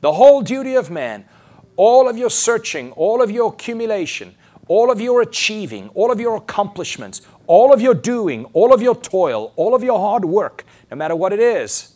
The 0.00 0.12
whole 0.12 0.42
duty 0.42 0.74
of 0.74 0.90
man, 0.90 1.24
all 1.76 2.08
of 2.08 2.16
your 2.16 2.30
searching, 2.30 2.92
all 2.92 3.22
of 3.22 3.30
your 3.30 3.52
accumulation, 3.52 4.34
all 4.68 4.90
of 4.90 5.00
your 5.00 5.22
achieving, 5.22 5.88
all 5.90 6.10
of 6.10 6.20
your 6.20 6.36
accomplishments, 6.36 7.22
all 7.46 7.72
of 7.72 7.80
your 7.80 7.94
doing, 7.94 8.44
all 8.52 8.72
of 8.72 8.82
your 8.82 8.94
toil, 8.94 9.52
all 9.56 9.74
of 9.74 9.82
your 9.82 9.98
hard 9.98 10.24
work, 10.24 10.64
no 10.90 10.96
matter 10.96 11.14
what 11.14 11.32
it 11.32 11.40
is, 11.40 11.94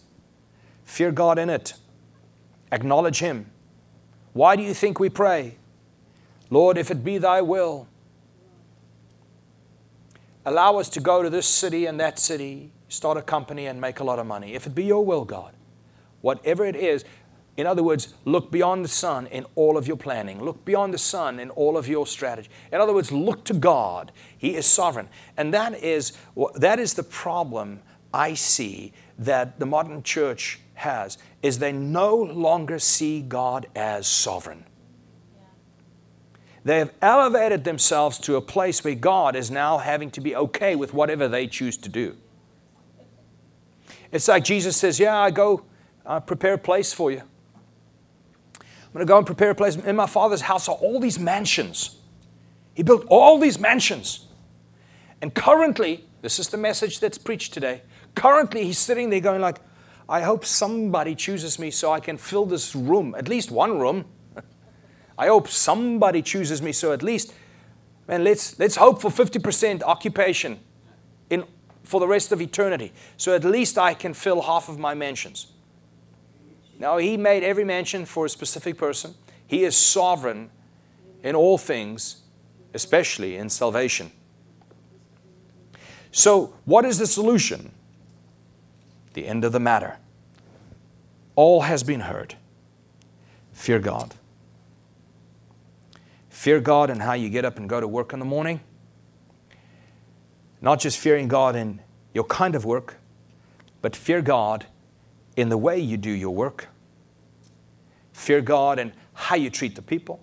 fear 0.84 1.10
God 1.10 1.38
in 1.38 1.50
it. 1.50 1.74
Acknowledge 2.72 3.18
Him. 3.18 3.50
Why 4.32 4.54
do 4.54 4.62
you 4.62 4.74
think 4.74 5.00
we 5.00 5.08
pray? 5.08 5.56
Lord, 6.50 6.78
if 6.78 6.90
it 6.90 7.04
be 7.04 7.18
thy 7.18 7.42
will, 7.42 7.88
allow 10.44 10.78
us 10.78 10.88
to 10.90 11.00
go 11.00 11.22
to 11.22 11.30
this 11.30 11.46
city 11.46 11.86
and 11.86 11.98
that 12.00 12.18
city, 12.18 12.70
start 12.88 13.16
a 13.16 13.22
company 13.22 13.66
and 13.66 13.80
make 13.80 14.00
a 14.00 14.04
lot 14.04 14.18
of 14.18 14.26
money. 14.26 14.54
If 14.54 14.66
it 14.66 14.74
be 14.74 14.84
your 14.84 15.04
will, 15.04 15.24
God, 15.24 15.52
whatever 16.20 16.64
it 16.64 16.76
is, 16.76 17.04
in 17.56 17.66
other 17.66 17.82
words, 17.82 18.14
look 18.24 18.50
beyond 18.50 18.84
the 18.84 18.88
sun 18.88 19.26
in 19.26 19.44
all 19.54 19.76
of 19.76 19.86
your 19.86 19.96
planning. 19.96 20.42
Look 20.42 20.64
beyond 20.64 20.94
the 20.94 20.98
sun 20.98 21.38
in 21.40 21.50
all 21.50 21.76
of 21.76 21.88
your 21.88 22.06
strategy. 22.06 22.48
In 22.72 22.80
other 22.80 22.94
words, 22.94 23.12
look 23.12 23.44
to 23.44 23.54
God. 23.54 24.12
He 24.38 24.54
is 24.54 24.66
sovereign. 24.66 25.08
And 25.36 25.52
that 25.52 25.74
is, 25.82 26.12
that 26.54 26.78
is 26.78 26.94
the 26.94 27.02
problem 27.02 27.80
I 28.14 28.34
see 28.34 28.92
that 29.18 29.58
the 29.58 29.66
modern 29.66 30.02
church 30.02 30.60
has, 30.74 31.18
is 31.42 31.58
they 31.58 31.72
no 31.72 32.16
longer 32.16 32.78
see 32.78 33.20
God 33.20 33.66
as 33.74 34.06
sovereign. 34.06 34.64
They 36.64 36.78
have 36.78 36.92
elevated 37.00 37.64
themselves 37.64 38.18
to 38.20 38.36
a 38.36 38.40
place 38.40 38.84
where 38.84 38.94
God 38.94 39.34
is 39.34 39.50
now 39.50 39.78
having 39.78 40.10
to 40.12 40.20
be 40.20 40.36
okay 40.36 40.76
with 40.76 40.92
whatever 40.92 41.26
they 41.26 41.46
choose 41.46 41.76
to 41.78 41.88
do. 41.88 42.16
It's 44.12 44.28
like 44.28 44.44
Jesus 44.44 44.76
says, 44.76 44.98
Yeah, 44.98 45.18
I 45.18 45.30
go 45.30 45.64
I 46.04 46.18
prepare 46.18 46.54
a 46.54 46.58
place 46.58 46.92
for 46.92 47.10
you. 47.10 47.22
I'm 48.90 48.94
going 48.94 49.06
to 49.06 49.10
go 49.10 49.18
and 49.18 49.26
prepare 49.26 49.50
a 49.50 49.54
place. 49.54 49.76
In 49.76 49.96
my 49.96 50.06
father's 50.06 50.42
house 50.42 50.68
are 50.68 50.76
all 50.76 51.00
these 51.00 51.18
mansions. 51.18 51.96
He 52.74 52.82
built 52.82 53.04
all 53.08 53.38
these 53.38 53.58
mansions. 53.58 54.26
And 55.22 55.34
currently, 55.34 56.04
this 56.22 56.38
is 56.38 56.48
the 56.48 56.56
message 56.56 57.00
that's 57.00 57.18
preached 57.18 57.52
today. 57.54 57.82
Currently, 58.14 58.64
he's 58.64 58.78
sitting 58.78 59.10
there 59.10 59.20
going 59.20 59.40
like, 59.40 59.58
I 60.08 60.22
hope 60.22 60.44
somebody 60.44 61.14
chooses 61.14 61.58
me 61.58 61.70
so 61.70 61.92
I 61.92 62.00
can 62.00 62.16
fill 62.16 62.46
this 62.46 62.74
room, 62.74 63.14
at 63.16 63.28
least 63.28 63.50
one 63.50 63.78
room. 63.78 64.06
I 65.18 65.28
hope 65.28 65.46
somebody 65.48 66.20
chooses 66.22 66.60
me 66.60 66.72
so 66.72 66.92
at 66.92 67.02
least 67.02 67.32
Man, 68.10 68.24
let's, 68.24 68.58
let's 68.58 68.74
hope 68.74 69.00
for 69.00 69.08
50% 69.08 69.84
occupation 69.84 70.58
in, 71.30 71.44
for 71.84 72.00
the 72.00 72.08
rest 72.08 72.32
of 72.32 72.40
eternity. 72.40 72.92
So 73.16 73.36
at 73.36 73.44
least 73.44 73.78
I 73.78 73.94
can 73.94 74.14
fill 74.14 74.42
half 74.42 74.68
of 74.68 74.80
my 74.80 74.94
mansions. 74.94 75.46
Now, 76.80 76.96
He 76.96 77.18
made 77.18 77.44
every 77.44 77.64
mansion 77.64 78.06
for 78.06 78.24
a 78.24 78.28
specific 78.28 78.78
person. 78.78 79.14
He 79.46 79.64
is 79.64 79.76
sovereign 79.76 80.50
in 81.22 81.36
all 81.36 81.58
things, 81.58 82.22
especially 82.72 83.36
in 83.36 83.50
salvation. 83.50 84.10
So, 86.10 86.54
what 86.64 86.86
is 86.86 86.98
the 86.98 87.06
solution? 87.06 87.70
The 89.12 89.26
end 89.26 89.44
of 89.44 89.52
the 89.52 89.60
matter. 89.60 89.98
All 91.36 91.60
has 91.60 91.82
been 91.82 92.00
heard. 92.00 92.34
Fear 93.52 93.80
God. 93.80 94.14
Fear 96.30 96.60
God 96.60 96.88
in 96.88 97.00
how 97.00 97.12
you 97.12 97.28
get 97.28 97.44
up 97.44 97.58
and 97.58 97.68
go 97.68 97.80
to 97.80 97.86
work 97.86 98.14
in 98.14 98.18
the 98.18 98.24
morning. 98.24 98.60
Not 100.62 100.80
just 100.80 100.96
fearing 100.96 101.28
God 101.28 101.56
in 101.56 101.82
your 102.14 102.24
kind 102.24 102.54
of 102.54 102.64
work, 102.64 102.96
but 103.82 103.94
fear 103.94 104.22
God 104.22 104.64
in 105.36 105.48
the 105.48 105.58
way 105.58 105.78
you 105.78 105.96
do 105.96 106.10
your 106.10 106.34
work. 106.34 106.68
Fear 108.12 108.42
God 108.42 108.78
in 108.78 108.92
how 109.14 109.36
you 109.36 109.50
treat 109.50 109.74
the 109.74 109.82
people. 109.82 110.22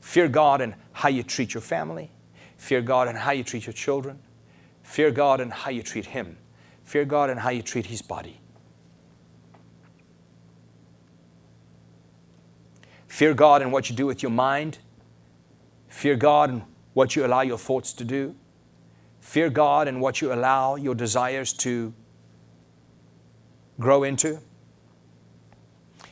Fear 0.00 0.28
God 0.28 0.60
in 0.60 0.74
how 0.92 1.08
you 1.08 1.22
treat 1.22 1.54
your 1.54 1.60
family. 1.60 2.10
Fear 2.56 2.82
God 2.82 3.08
in 3.08 3.16
how 3.16 3.32
you 3.32 3.44
treat 3.44 3.66
your 3.66 3.72
children. 3.72 4.18
Fear 4.82 5.12
God 5.12 5.40
in 5.40 5.50
how 5.50 5.70
you 5.70 5.82
treat 5.82 6.06
Him. 6.06 6.36
Fear 6.84 7.04
God 7.04 7.30
in 7.30 7.38
how 7.38 7.50
you 7.50 7.62
treat 7.62 7.86
His 7.86 8.02
body. 8.02 8.40
Fear 13.06 13.34
God 13.34 13.60
in 13.60 13.70
what 13.70 13.90
you 13.90 13.96
do 13.96 14.06
with 14.06 14.22
your 14.22 14.30
mind. 14.30 14.78
Fear 15.88 16.16
God 16.16 16.50
in 16.50 16.64
what 16.94 17.16
you 17.16 17.26
allow 17.26 17.42
your 17.42 17.58
thoughts 17.58 17.92
to 17.94 18.04
do. 18.04 18.34
Fear 19.20 19.50
God 19.50 19.88
in 19.88 20.00
what 20.00 20.20
you 20.20 20.32
allow 20.32 20.76
your 20.76 20.94
desires 20.94 21.52
to 21.54 21.92
grow 23.80 24.04
into. 24.04 24.38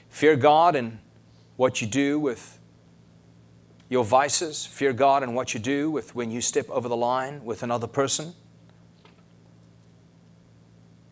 Fear 0.09 0.37
God 0.37 0.74
in 0.74 0.98
what 1.57 1.81
you 1.81 1.87
do 1.87 2.18
with 2.18 2.59
your 3.88 4.04
vices. 4.04 4.66
Fear 4.66 4.94
God 4.94 5.22
in 5.22 5.35
what 5.35 5.54
you 5.54 5.61
do 5.61 5.90
with 5.90 6.14
when 6.14 6.31
you 6.31 6.40
step 6.40 6.68
over 6.70 6.88
the 6.88 6.96
line 6.96 7.44
with 7.44 7.62
another 7.62 7.87
person. 7.87 8.35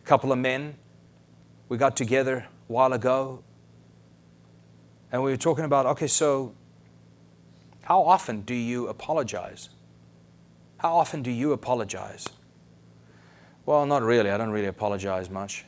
A 0.03 0.05
couple 0.05 0.31
of 0.31 0.39
men, 0.39 0.75
we 1.69 1.77
got 1.77 1.95
together 1.95 2.47
a 2.69 2.71
while 2.71 2.93
ago 2.93 3.43
and 5.11 5.23
we 5.23 5.31
were 5.31 5.37
talking 5.37 5.65
about 5.65 5.85
okay, 5.85 6.07
so 6.07 6.53
how 7.81 8.03
often 8.03 8.41
do 8.41 8.53
you 8.53 8.87
apologize? 8.87 9.69
How 10.77 10.95
often 10.97 11.23
do 11.23 11.31
you 11.31 11.53
apologize? 11.53 12.27
Well, 13.65 13.85
not 13.85 14.03
really. 14.03 14.29
I 14.29 14.37
don't 14.37 14.51
really 14.51 14.67
apologize 14.67 15.29
much. 15.29 15.65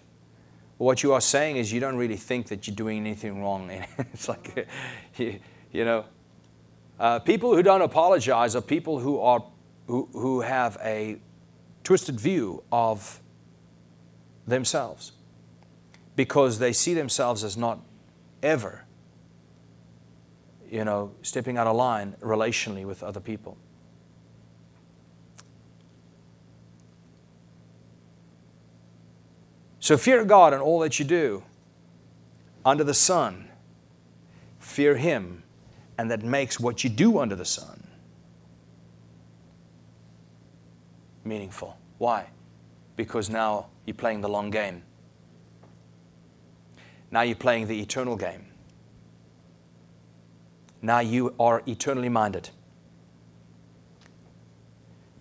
What 0.80 1.04
you 1.04 1.14
are 1.14 1.22
saying 1.22 1.58
is 1.58 1.72
you 1.72 1.80
don't 1.80 1.98
really 1.98 2.18
think 2.18 2.48
that 2.48 2.66
you're 2.66 2.76
doing 2.76 2.98
anything 2.98 3.44
wrong. 3.44 3.70
it's 4.14 4.28
like, 4.28 4.68
you, 5.18 5.40
you 5.72 5.86
know, 5.86 6.06
uh, 7.00 7.20
people 7.20 7.54
who 7.54 7.62
don't 7.62 7.84
apologize 7.84 8.56
are 8.56 8.62
people 8.62 9.00
who 9.00 9.20
are 9.20 9.46
who, 9.86 10.10
who 10.14 10.42
have 10.42 10.78
a 10.84 11.20
twisted 11.84 12.20
view 12.20 12.64
of 12.72 13.22
themselves 14.48 15.12
because 16.16 16.60
they 16.60 16.74
see 16.74 16.94
themselves 16.94 17.44
as 17.44 17.56
not 17.56 17.80
ever 18.42 18.86
you 20.70 20.86
know, 20.86 21.12
stepping 21.22 21.58
out 21.58 21.68
of 21.68 21.76
line 21.76 22.16
relationally 22.22 22.86
with 22.86 23.04
other 23.04 23.20
people. 23.20 23.58
So 29.90 29.98
fear 29.98 30.24
God 30.24 30.54
in 30.54 30.60
all 30.60 30.78
that 30.82 31.00
you 31.00 31.04
do 31.04 31.44
under 32.64 32.84
the 32.84 32.94
sun. 32.94 33.50
Fear 34.60 34.98
Him, 34.98 35.42
and 35.98 36.12
that 36.12 36.22
makes 36.22 36.60
what 36.60 36.84
you 36.84 36.92
do 36.92 37.18
under 37.18 37.36
the 37.36 37.44
sun 37.44 37.88
meaningful. 41.26 41.76
Why? 41.98 42.28
Because 42.98 43.32
now 43.32 43.70
you're 43.88 43.96
playing 43.96 44.22
the 44.22 44.30
long 44.30 44.52
game. 44.52 44.84
Now 47.10 47.22
you're 47.22 47.36
playing 47.36 47.66
the 47.66 47.82
eternal 47.82 48.16
game. 48.16 48.46
Now 50.84 51.00
you 51.00 51.34
are 51.40 51.64
eternally 51.66 52.10
minded. 52.10 52.52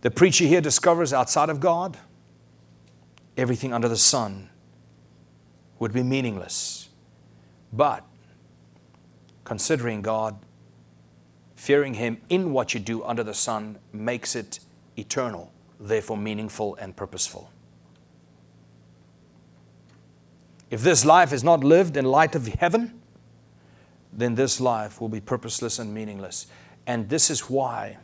The 0.02 0.10
preacher 0.10 0.44
here 0.44 0.60
discovers 0.60 1.14
outside 1.14 1.48
of 1.48 1.58
God, 1.58 1.96
everything 3.38 3.72
under 3.72 3.88
the 3.88 3.96
sun 3.96 4.50
would 5.78 5.92
be 5.92 6.02
meaningless. 6.02 6.88
But 7.72 8.04
considering 9.44 10.02
God, 10.02 10.38
fearing 11.56 11.94
Him 11.94 12.20
in 12.28 12.52
what 12.52 12.74
you 12.74 12.80
do 12.80 13.02
under 13.04 13.22
the 13.22 13.34
sun 13.34 13.78
makes 13.92 14.36
it 14.36 14.60
eternal, 14.96 15.52
therefore 15.80 16.16
meaningful 16.16 16.76
and 16.76 16.94
purposeful. 16.96 17.50
If 20.70 20.82
this 20.82 21.04
life 21.04 21.32
is 21.32 21.42
not 21.42 21.64
lived 21.64 21.96
in 21.96 22.04
light 22.04 22.34
of 22.34 22.46
heaven, 22.46 23.00
then 24.12 24.34
this 24.34 24.60
life 24.60 25.00
will 25.00 25.08
be 25.08 25.20
purposeless 25.20 25.78
and 25.78 25.94
meaningless. 25.94 26.46
And 26.86 27.08
this 27.08 27.30
is 27.30 27.48
why. 27.48 27.98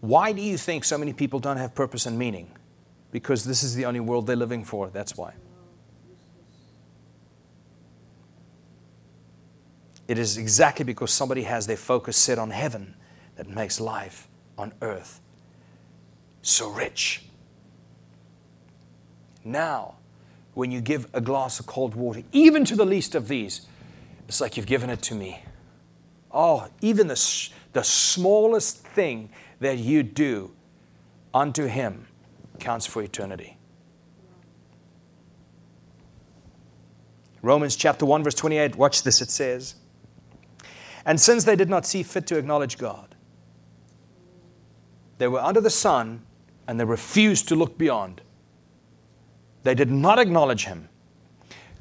Why 0.00 0.32
do 0.32 0.40
you 0.40 0.56
think 0.56 0.84
so 0.84 0.96
many 0.96 1.12
people 1.12 1.40
don't 1.40 1.56
have 1.56 1.74
purpose 1.74 2.06
and 2.06 2.18
meaning? 2.18 2.50
Because 3.10 3.44
this 3.44 3.62
is 3.62 3.74
the 3.74 3.84
only 3.84 4.00
world 4.00 4.26
they're 4.26 4.36
living 4.36 4.64
for. 4.64 4.88
That's 4.88 5.16
why. 5.16 5.34
It 10.08 10.18
is 10.18 10.38
exactly 10.38 10.84
because 10.84 11.12
somebody 11.12 11.42
has 11.42 11.66
their 11.66 11.76
focus 11.76 12.16
set 12.16 12.38
on 12.38 12.50
heaven 12.50 12.94
that 13.36 13.48
makes 13.48 13.78
life 13.78 14.26
on 14.56 14.72
earth 14.82 15.20
so 16.42 16.70
rich. 16.70 17.22
Now, 19.44 19.94
when 20.54 20.70
you 20.70 20.80
give 20.80 21.06
a 21.12 21.20
glass 21.20 21.60
of 21.60 21.66
cold 21.66 21.94
water, 21.94 22.22
even 22.32 22.64
to 22.64 22.74
the 22.74 22.86
least 22.86 23.14
of 23.14 23.28
these, 23.28 23.66
it's 24.26 24.40
like 24.40 24.56
you've 24.56 24.66
given 24.66 24.90
it 24.90 25.02
to 25.02 25.14
me. 25.14 25.42
Oh, 26.32 26.68
even 26.80 27.06
the, 27.06 27.50
the 27.72 27.84
smallest 27.84 28.78
thing 28.78 29.30
that 29.60 29.78
you 29.78 30.02
do 30.02 30.50
unto 31.32 31.66
Him 31.66 32.06
counts 32.58 32.86
for 32.86 33.02
eternity. 33.02 33.56
Romans 37.40 37.76
chapter 37.76 38.04
1, 38.04 38.24
verse 38.24 38.34
28, 38.34 38.76
watch 38.76 39.02
this, 39.04 39.22
it 39.22 39.30
says, 39.30 39.76
And 41.08 41.18
since 41.18 41.44
they 41.44 41.56
did 41.56 41.70
not 41.70 41.86
see 41.86 42.02
fit 42.02 42.26
to 42.26 42.36
acknowledge 42.36 42.76
God, 42.76 43.14
they 45.16 45.26
were 45.26 45.40
under 45.40 45.62
the 45.62 45.70
sun 45.70 46.20
and 46.66 46.78
they 46.78 46.84
refused 46.84 47.48
to 47.48 47.56
look 47.56 47.78
beyond. 47.78 48.20
They 49.62 49.74
did 49.74 49.90
not 49.90 50.18
acknowledge 50.18 50.66
Him. 50.66 50.90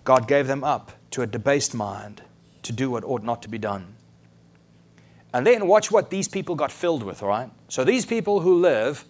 God 0.06 0.30
gave 0.30 0.48
them 0.48 0.64
up 0.64 0.94
to 1.12 1.24
a 1.24 1.28
debased 1.28 1.76
mind 1.76 2.22
to 2.64 2.72
do 2.72 2.90
what 2.90 3.04
ought 3.04 3.22
not 3.22 3.42
to 3.42 3.50
be 3.50 3.58
done. 3.58 3.96
And 5.34 5.46
then 5.46 5.68
watch 5.68 5.92
what 5.92 6.10
these 6.10 6.30
people 6.30 6.56
got 6.56 6.72
filled 6.72 7.04
with, 7.04 7.22
all 7.22 7.28
right? 7.28 7.52
So 7.68 7.84
these 7.84 8.06
people 8.06 8.40
who 8.40 8.58
live 8.62 9.04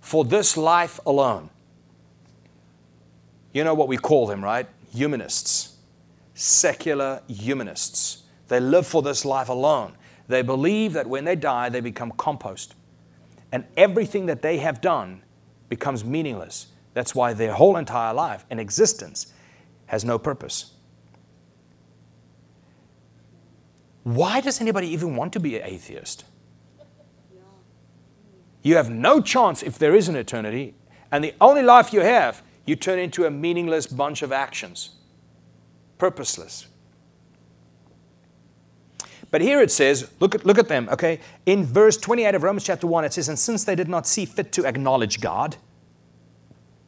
for 0.00 0.22
this 0.22 0.54
life 0.54 1.00
alone, 1.06 1.48
you 3.54 3.64
know 3.64 3.72
what 3.72 3.88
we 3.88 3.96
call 3.96 4.26
them, 4.26 4.44
right? 4.44 4.66
Humanists, 4.94 5.78
secular 6.34 7.22
humanists. 7.26 8.22
They 8.52 8.60
live 8.60 8.86
for 8.86 9.00
this 9.00 9.24
life 9.24 9.48
alone. 9.48 9.94
They 10.28 10.42
believe 10.42 10.92
that 10.92 11.06
when 11.06 11.24
they 11.24 11.36
die, 11.36 11.70
they 11.70 11.80
become 11.80 12.12
compost. 12.18 12.74
And 13.50 13.64
everything 13.78 14.26
that 14.26 14.42
they 14.42 14.58
have 14.58 14.82
done 14.82 15.22
becomes 15.70 16.04
meaningless. 16.04 16.66
That's 16.92 17.14
why 17.14 17.32
their 17.32 17.54
whole 17.54 17.78
entire 17.78 18.12
life 18.12 18.44
and 18.50 18.60
existence 18.60 19.32
has 19.86 20.04
no 20.04 20.18
purpose. 20.18 20.72
Why 24.02 24.42
does 24.42 24.60
anybody 24.60 24.88
even 24.88 25.16
want 25.16 25.32
to 25.32 25.40
be 25.40 25.56
an 25.56 25.62
atheist? 25.64 26.26
You 28.60 28.76
have 28.76 28.90
no 28.90 29.22
chance 29.22 29.62
if 29.62 29.78
there 29.78 29.94
is 29.94 30.10
an 30.10 30.16
eternity, 30.16 30.74
and 31.10 31.24
the 31.24 31.32
only 31.40 31.62
life 31.62 31.94
you 31.94 32.00
have, 32.00 32.42
you 32.66 32.76
turn 32.76 32.98
into 32.98 33.24
a 33.24 33.30
meaningless 33.30 33.86
bunch 33.86 34.20
of 34.20 34.30
actions, 34.30 34.90
purposeless. 35.96 36.66
But 39.32 39.40
here 39.40 39.60
it 39.62 39.70
says, 39.70 40.08
look 40.20 40.34
at, 40.34 40.46
look 40.46 40.58
at 40.58 40.68
them, 40.68 40.88
okay? 40.90 41.18
In 41.46 41.64
verse 41.64 41.96
28 41.96 42.34
of 42.34 42.42
Romans 42.42 42.64
chapter 42.64 42.86
1, 42.86 43.06
it 43.06 43.14
says, 43.14 43.28
And 43.28 43.38
since 43.38 43.64
they 43.64 43.74
did 43.74 43.88
not 43.88 44.06
see 44.06 44.26
fit 44.26 44.52
to 44.52 44.66
acknowledge 44.66 45.20
God, 45.20 45.56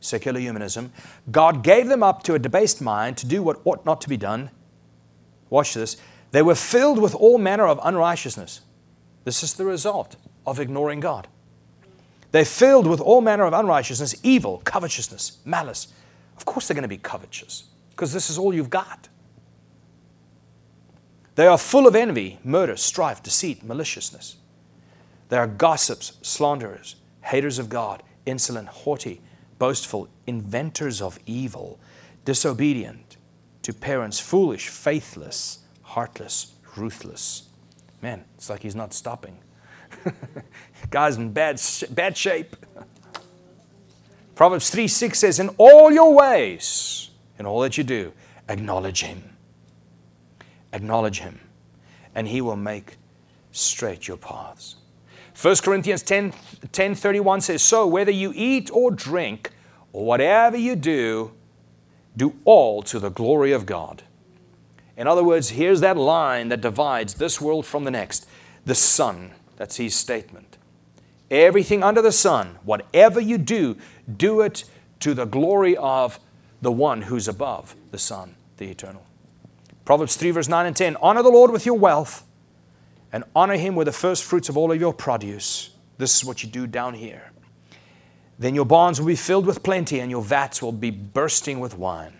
secular 0.01 0.39
humanism, 0.39 0.93
God 1.33 1.65
gave 1.65 1.89
them 1.89 2.03
up 2.03 2.23
to 2.25 2.35
a 2.35 2.39
debased 2.39 2.83
mind 2.83 3.17
to 3.17 3.27
do 3.27 3.43
what 3.43 3.61
ought 3.65 3.87
not 3.87 4.03
to 4.03 4.11
be 4.11 4.19
done. 4.19 4.51
Watch 5.51 5.75
this 5.75 5.97
they 6.33 6.43
were 6.43 6.55
filled 6.55 6.99
with 6.99 7.15
all 7.15 7.39
manner 7.39 7.67
of 7.67 7.81
unrighteousness. 7.83 8.61
This 9.25 9.43
is 9.43 9.55
the 9.55 9.65
result. 9.65 10.17
of 10.47 10.61
ignoring 10.61 11.01
God. 11.01 11.27
They're 12.33 12.45
filled 12.45 12.87
with 12.87 13.01
all 13.01 13.23
manner 13.23 13.45
of 13.45 13.55
unrighteousness, 13.55 14.17
evil, 14.23 14.61
covetousness, 14.65 15.39
malice. 15.47 15.89
Of 16.37 16.45
course, 16.45 16.69
they're 16.69 16.75
going 16.75 16.83
to 16.83 16.89
be 16.89 16.99
covetous 16.99 17.65
because 17.91 18.13
this 18.13 18.29
is 18.29 18.37
all 18.37 18.53
you've 18.53 18.69
got. 18.69 19.09
They 21.35 21.47
are 21.47 21.59
full 21.59 21.87
of 21.87 21.97
envy, 21.97 22.39
murder, 22.45 22.77
strife, 22.77 23.23
deceit, 23.23 23.65
maliciousness. 23.65 24.37
They 25.29 25.37
are 25.37 25.47
gossips, 25.47 26.19
slanderers, 26.23 26.97
haters 27.23 27.59
of 27.59 27.69
God, 27.69 28.03
insolent, 28.25 28.69
haughty, 28.69 29.21
boastful, 29.59 30.09
inventors 30.27 31.03
of 31.03 31.19
evil, 31.27 31.79
disobedient 32.25 33.17
to 33.63 33.73
parents, 33.73 34.21
foolish, 34.21 34.69
faithless, 34.69 35.61
heartless, 35.83 36.55
ruthless. 36.77 37.49
Man, 38.03 38.25
it's 38.37 38.51
like 38.51 38.63
he's 38.63 38.77
not 38.77 38.93
stopping. 38.93 39.39
Guy's 40.91 41.17
in 41.17 41.33
bad, 41.33 41.61
bad 41.91 42.17
shape. 42.17 42.57
Proverbs 44.35 44.71
3 44.71 44.87
6 44.89 45.19
says, 45.19 45.41
In 45.41 45.49
all 45.57 45.91
your 45.91 46.13
ways, 46.13 47.11
in 47.39 47.47
all 47.47 47.61
that 47.61 47.79
you 47.79 47.85
do, 47.85 48.13
acknowledge 48.49 49.03
him. 49.03 49.34
Acknowledge 50.75 51.21
him, 51.21 51.39
and 52.15 52.27
he 52.27 52.41
will 52.41 52.57
make 52.57 52.97
straight 53.53 54.09
your 54.09 54.17
paths. 54.17 54.77
1 55.41 55.57
Corinthians 55.63 56.03
10, 56.03 56.33
10 56.73 56.95
31 56.95 57.41
says, 57.41 57.63
So 57.63 57.87
whether 57.87 58.11
you 58.11 58.33
eat 58.35 58.71
or 58.73 58.91
drink, 58.91 59.53
or 59.93 60.05
whatever 60.05 60.57
you 60.57 60.75
do, 60.75 61.33
do 62.17 62.35
all 62.45 62.83
to 62.83 62.99
the 62.99 63.11
glory 63.11 63.53
of 63.53 63.67
God. 63.67 64.03
In 64.97 65.07
other 65.07 65.25
words, 65.25 65.51
here's 65.51 65.81
that 65.81 65.97
line 65.97 66.49
that 66.49 66.61
divides 66.61 67.15
this 67.15 67.41
world 67.41 67.67
from 67.67 67.85
the 67.85 67.91
next 67.91 68.29
the 68.65 68.75
sun. 68.75 69.33
That's 69.57 69.77
his 69.77 69.95
statement. 69.95 70.59
Everything 71.31 71.83
under 71.83 72.03
the 72.03 72.13
sun, 72.13 72.59
whatever 72.65 73.21
you 73.21 73.39
do, 73.39 73.77
do 74.17 74.41
it 74.41 74.65
to 75.01 75.15
the 75.15 75.25
glory 75.25 75.77
of 75.77 76.19
the 76.63 76.73
one 76.73 77.03
who's 77.03 77.29
above 77.29 77.77
the 77.91 77.99
sun, 77.99 78.35
the 78.57 78.67
eternal. 78.71 79.05
Proverbs 79.85 80.17
3, 80.17 80.31
verse 80.31 80.49
9 80.49 80.67
and 80.67 80.77
10 80.77 80.97
Honor 80.97 81.23
the 81.23 81.31
Lord 81.31 81.51
with 81.51 81.67
your 81.67 81.79
wealth 81.79 82.25
and 83.13 83.25
honor 83.35 83.57
him 83.57 83.75
with 83.75 83.87
the 83.87 83.93
first 83.93 84.25
fruits 84.25 84.49
of 84.49 84.57
all 84.57 84.73
of 84.73 84.81
your 84.81 84.93
produce. 84.93 85.71
This 85.99 86.17
is 86.17 86.25
what 86.25 86.43
you 86.43 86.49
do 86.49 86.67
down 86.67 86.95
here. 86.95 87.31
Then 88.39 88.55
your 88.55 88.65
barns 88.65 88.99
will 88.99 89.07
be 89.07 89.17
filled 89.17 89.47
with 89.47 89.63
plenty 89.63 90.01
and 90.01 90.11
your 90.11 90.23
vats 90.23 90.61
will 90.61 90.73
be 90.73 90.91
bursting 90.91 91.61
with 91.61 91.79
wine. 91.79 92.15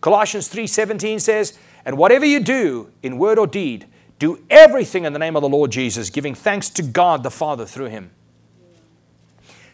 Colossians 0.00 0.48
3:17 0.48 1.18
says, 1.18 1.54
"And 1.84 1.98
whatever 1.98 2.24
you 2.24 2.40
do 2.40 2.92
in 3.02 3.18
word 3.18 3.38
or 3.38 3.46
deed, 3.46 3.86
do 4.18 4.44
everything 4.48 5.04
in 5.04 5.12
the 5.12 5.18
name 5.18 5.34
of 5.34 5.42
the 5.42 5.48
Lord 5.48 5.72
Jesus, 5.72 6.10
giving 6.10 6.34
thanks 6.34 6.70
to 6.70 6.82
God 6.82 7.22
the 7.22 7.30
Father 7.30 7.66
through 7.66 7.86
him." 7.86 8.10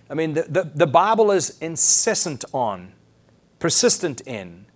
I 0.08 0.14
mean, 0.14 0.34
the, 0.34 0.42
the, 0.42 0.70
the 0.74 0.86
Bible 0.86 1.30
is 1.32 1.58
incessant 1.60 2.44
on, 2.54 2.92
persistent 3.58 4.20
in. 4.22 4.66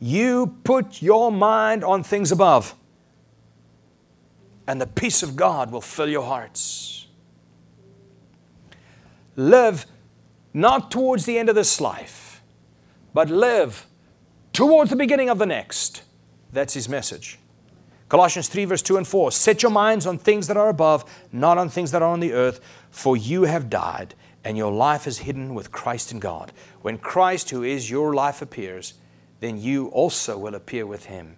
You 0.00 0.58
put 0.64 1.02
your 1.02 1.32
mind 1.32 1.82
on 1.82 2.02
things 2.02 2.30
above, 2.30 2.74
and 4.66 4.80
the 4.80 4.86
peace 4.86 5.22
of 5.22 5.34
God 5.34 5.72
will 5.72 5.80
fill 5.80 6.08
your 6.08 6.22
hearts. 6.22 7.06
Live 9.34 9.86
not 10.52 10.90
towards 10.90 11.24
the 11.24 11.38
end 11.38 11.48
of 11.48 11.54
this 11.54 11.80
life, 11.80 12.42
but 13.14 13.30
live 13.30 13.86
towards 14.52 14.90
the 14.90 14.96
beginning 14.96 15.28
of 15.28 15.38
the 15.38 15.46
next. 15.46 16.02
That's 16.52 16.74
his 16.74 16.88
message. 16.88 17.38
Colossians 18.08 18.48
3, 18.48 18.64
verse 18.64 18.82
2 18.82 18.96
and 18.96 19.06
4 19.06 19.32
Set 19.32 19.62
your 19.62 19.70
minds 19.70 20.06
on 20.06 20.18
things 20.18 20.46
that 20.46 20.56
are 20.56 20.68
above, 20.68 21.04
not 21.30 21.58
on 21.58 21.68
things 21.68 21.90
that 21.90 22.02
are 22.02 22.10
on 22.10 22.20
the 22.20 22.32
earth, 22.32 22.60
for 22.90 23.16
you 23.16 23.42
have 23.42 23.68
died, 23.68 24.14
and 24.44 24.56
your 24.56 24.72
life 24.72 25.06
is 25.06 25.18
hidden 25.18 25.54
with 25.54 25.70
Christ 25.72 26.10
in 26.10 26.18
God. 26.18 26.52
When 26.80 26.98
Christ, 26.98 27.50
who 27.50 27.62
is 27.62 27.90
your 27.90 28.14
life, 28.14 28.40
appears, 28.40 28.94
then 29.40 29.60
you 29.60 29.88
also 29.88 30.36
will 30.36 30.54
appear 30.54 30.86
with 30.86 31.06
him 31.06 31.36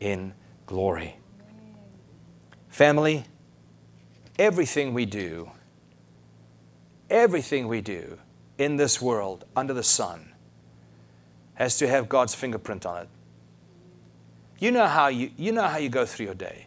in 0.00 0.34
glory. 0.66 1.16
Family, 2.68 3.24
everything 4.38 4.94
we 4.94 5.06
do, 5.06 5.50
everything 7.10 7.68
we 7.68 7.80
do 7.80 8.18
in 8.58 8.76
this 8.76 9.00
world 9.00 9.44
under 9.56 9.72
the 9.72 9.82
sun 9.82 10.32
has 11.54 11.78
to 11.78 11.88
have 11.88 12.08
God's 12.08 12.34
fingerprint 12.34 12.86
on 12.86 13.02
it. 13.02 13.08
You 14.58 14.70
know 14.70 14.86
how 14.86 15.08
you, 15.08 15.30
you, 15.36 15.52
know 15.52 15.62
how 15.62 15.78
you 15.78 15.88
go 15.88 16.04
through 16.04 16.26
your 16.26 16.34
day. 16.34 16.66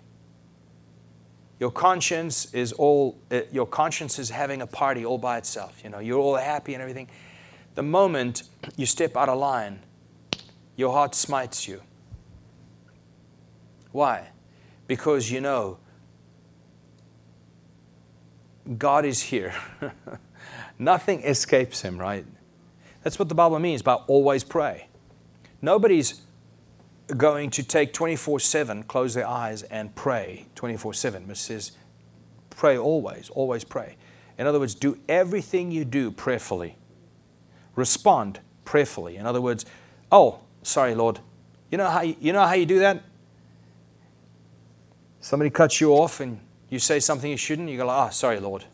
Your 1.59 1.71
conscience 1.71 2.53
is 2.53 2.73
all, 2.73 3.17
uh, 3.29 3.41
your 3.51 3.67
conscience 3.67 4.17
is 4.17 4.29
having 4.29 4.61
a 4.61 4.67
party 4.67 5.05
all 5.05 5.17
by 5.17 5.37
itself. 5.37 5.81
You 5.83 5.91
know, 5.91 5.99
you're 5.99 6.19
all 6.19 6.35
happy 6.35 6.73
and 6.73 6.81
everything. 6.81 7.07
The 7.75 7.83
moment 7.83 8.43
you 8.77 8.85
step 8.85 9.15
out 9.15 9.29
of 9.29 9.37
line, 9.37 9.79
your 10.75 10.91
heart 10.91 11.15
smites 11.15 11.67
you. 11.67 11.81
Why? 13.91 14.29
Because 14.87 15.29
you 15.29 15.41
know 15.41 15.77
God 18.77 19.05
is 19.05 19.21
here. 19.21 19.53
Nothing 20.79 21.23
escapes 21.23 21.81
him, 21.81 21.97
right? 21.97 22.25
That's 23.03 23.19
what 23.19 23.29
the 23.29 23.35
Bible 23.35 23.59
means 23.59 23.81
by 23.81 23.95
always 23.95 24.43
pray. 24.43 24.87
Nobody's 25.61 26.21
going 27.17 27.49
to 27.51 27.63
take 27.63 27.93
24 27.93 28.39
7, 28.39 28.83
close 28.83 29.13
their 29.13 29.27
eyes, 29.27 29.63
and 29.63 29.93
pray 29.95 30.45
24 30.55 30.93
7. 30.93 31.29
It 31.29 31.37
says, 31.37 31.71
pray 32.49 32.77
always, 32.77 33.29
always 33.29 33.63
pray. 33.63 33.97
In 34.37 34.47
other 34.47 34.59
words, 34.59 34.75
do 34.75 34.97
everything 35.09 35.71
you 35.71 35.85
do 35.85 36.11
prayerfully. 36.11 36.77
Respond 37.75 38.39
prayerfully. 38.65 39.17
In 39.17 39.25
other 39.25 39.41
words, 39.41 39.65
oh, 40.11 40.39
sorry, 40.63 40.95
Lord. 40.95 41.19
You 41.69 41.77
know 41.77 41.89
how 41.89 42.01
you, 42.01 42.15
you 42.19 42.33
know 42.33 42.45
how 42.45 42.53
you 42.53 42.65
do 42.65 42.79
that? 42.79 43.01
Somebody 45.19 45.49
cuts 45.49 45.79
you 45.79 45.91
off 45.93 46.19
and 46.19 46.39
you 46.69 46.79
say 46.79 46.99
something 46.99 47.29
you 47.29 47.37
shouldn't, 47.37 47.69
you 47.69 47.77
go, 47.77 47.87
ah, 47.87 48.07
oh, 48.07 48.09
sorry, 48.11 48.39
Lord. 48.39 48.65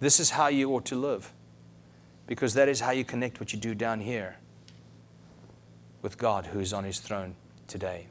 This 0.00 0.20
is 0.20 0.30
how 0.30 0.48
you 0.48 0.70
ought 0.72 0.84
to 0.86 0.96
live 0.96 1.32
because 2.26 2.54
that 2.54 2.68
is 2.68 2.80
how 2.80 2.90
you 2.90 3.04
connect 3.04 3.40
what 3.40 3.52
you 3.52 3.58
do 3.58 3.74
down 3.74 4.00
here 4.00 4.36
with 6.02 6.18
God 6.18 6.46
who's 6.46 6.72
on 6.72 6.84
his 6.84 6.98
throne 6.98 7.34
today. 7.68 8.06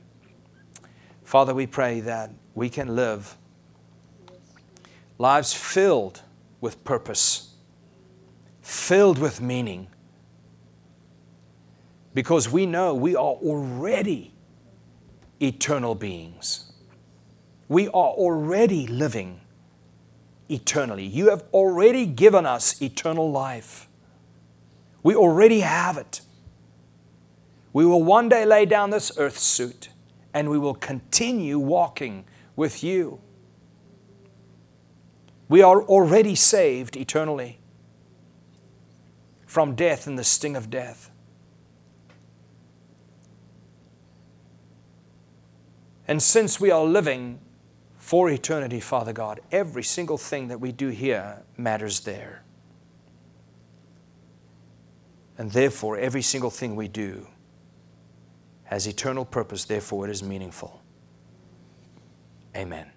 Father, 1.23 1.53
we 1.53 1.67
pray 1.67 1.99
that 2.01 2.31
we 2.55 2.69
can 2.69 2.95
live 2.95 3.37
lives 5.17 5.53
filled 5.53 6.21
with 6.61 6.83
purpose, 6.83 7.53
filled 8.61 9.17
with 9.17 9.39
meaning, 9.41 9.87
because 12.13 12.49
we 12.49 12.65
know 12.65 12.93
we 12.93 13.15
are 13.15 13.33
already 13.33 14.33
eternal 15.39 15.95
beings. 15.95 16.71
We 17.67 17.87
are 17.87 18.09
already 18.09 18.87
living 18.87 19.41
eternally. 20.49 21.05
You 21.05 21.29
have 21.29 21.43
already 21.53 22.05
given 22.05 22.45
us 22.45 22.81
eternal 22.81 23.31
life. 23.31 23.87
We 25.03 25.15
already 25.15 25.61
have 25.61 25.97
it. 25.97 26.21
We 27.73 27.85
will 27.85 28.03
one 28.03 28.27
day 28.29 28.45
lay 28.45 28.65
down 28.65 28.89
this 28.89 29.11
earth 29.17 29.39
suit 29.39 29.89
and 30.33 30.49
we 30.49 30.57
will 30.57 30.75
continue 30.75 31.57
walking 31.57 32.25
with 32.55 32.83
you. 32.83 33.19
We 35.47 35.61
are 35.61 35.81
already 35.81 36.35
saved 36.35 36.95
eternally 36.95 37.59
from 39.45 39.75
death 39.75 40.07
and 40.07 40.17
the 40.17 40.23
sting 40.23 40.55
of 40.55 40.69
death. 40.69 41.10
And 46.11 46.21
since 46.21 46.59
we 46.59 46.71
are 46.71 46.83
living 46.83 47.39
for 47.97 48.29
eternity, 48.29 48.81
Father 48.81 49.13
God, 49.13 49.39
every 49.49 49.81
single 49.81 50.17
thing 50.17 50.49
that 50.49 50.59
we 50.59 50.73
do 50.73 50.89
here 50.89 51.41
matters 51.55 52.01
there. 52.01 52.43
And 55.37 55.49
therefore, 55.49 55.97
every 55.97 56.21
single 56.21 56.49
thing 56.49 56.75
we 56.75 56.89
do 56.89 57.27
has 58.65 58.87
eternal 58.87 59.23
purpose, 59.23 59.63
therefore, 59.63 60.05
it 60.05 60.11
is 60.11 60.21
meaningful. 60.21 60.81
Amen. 62.57 62.91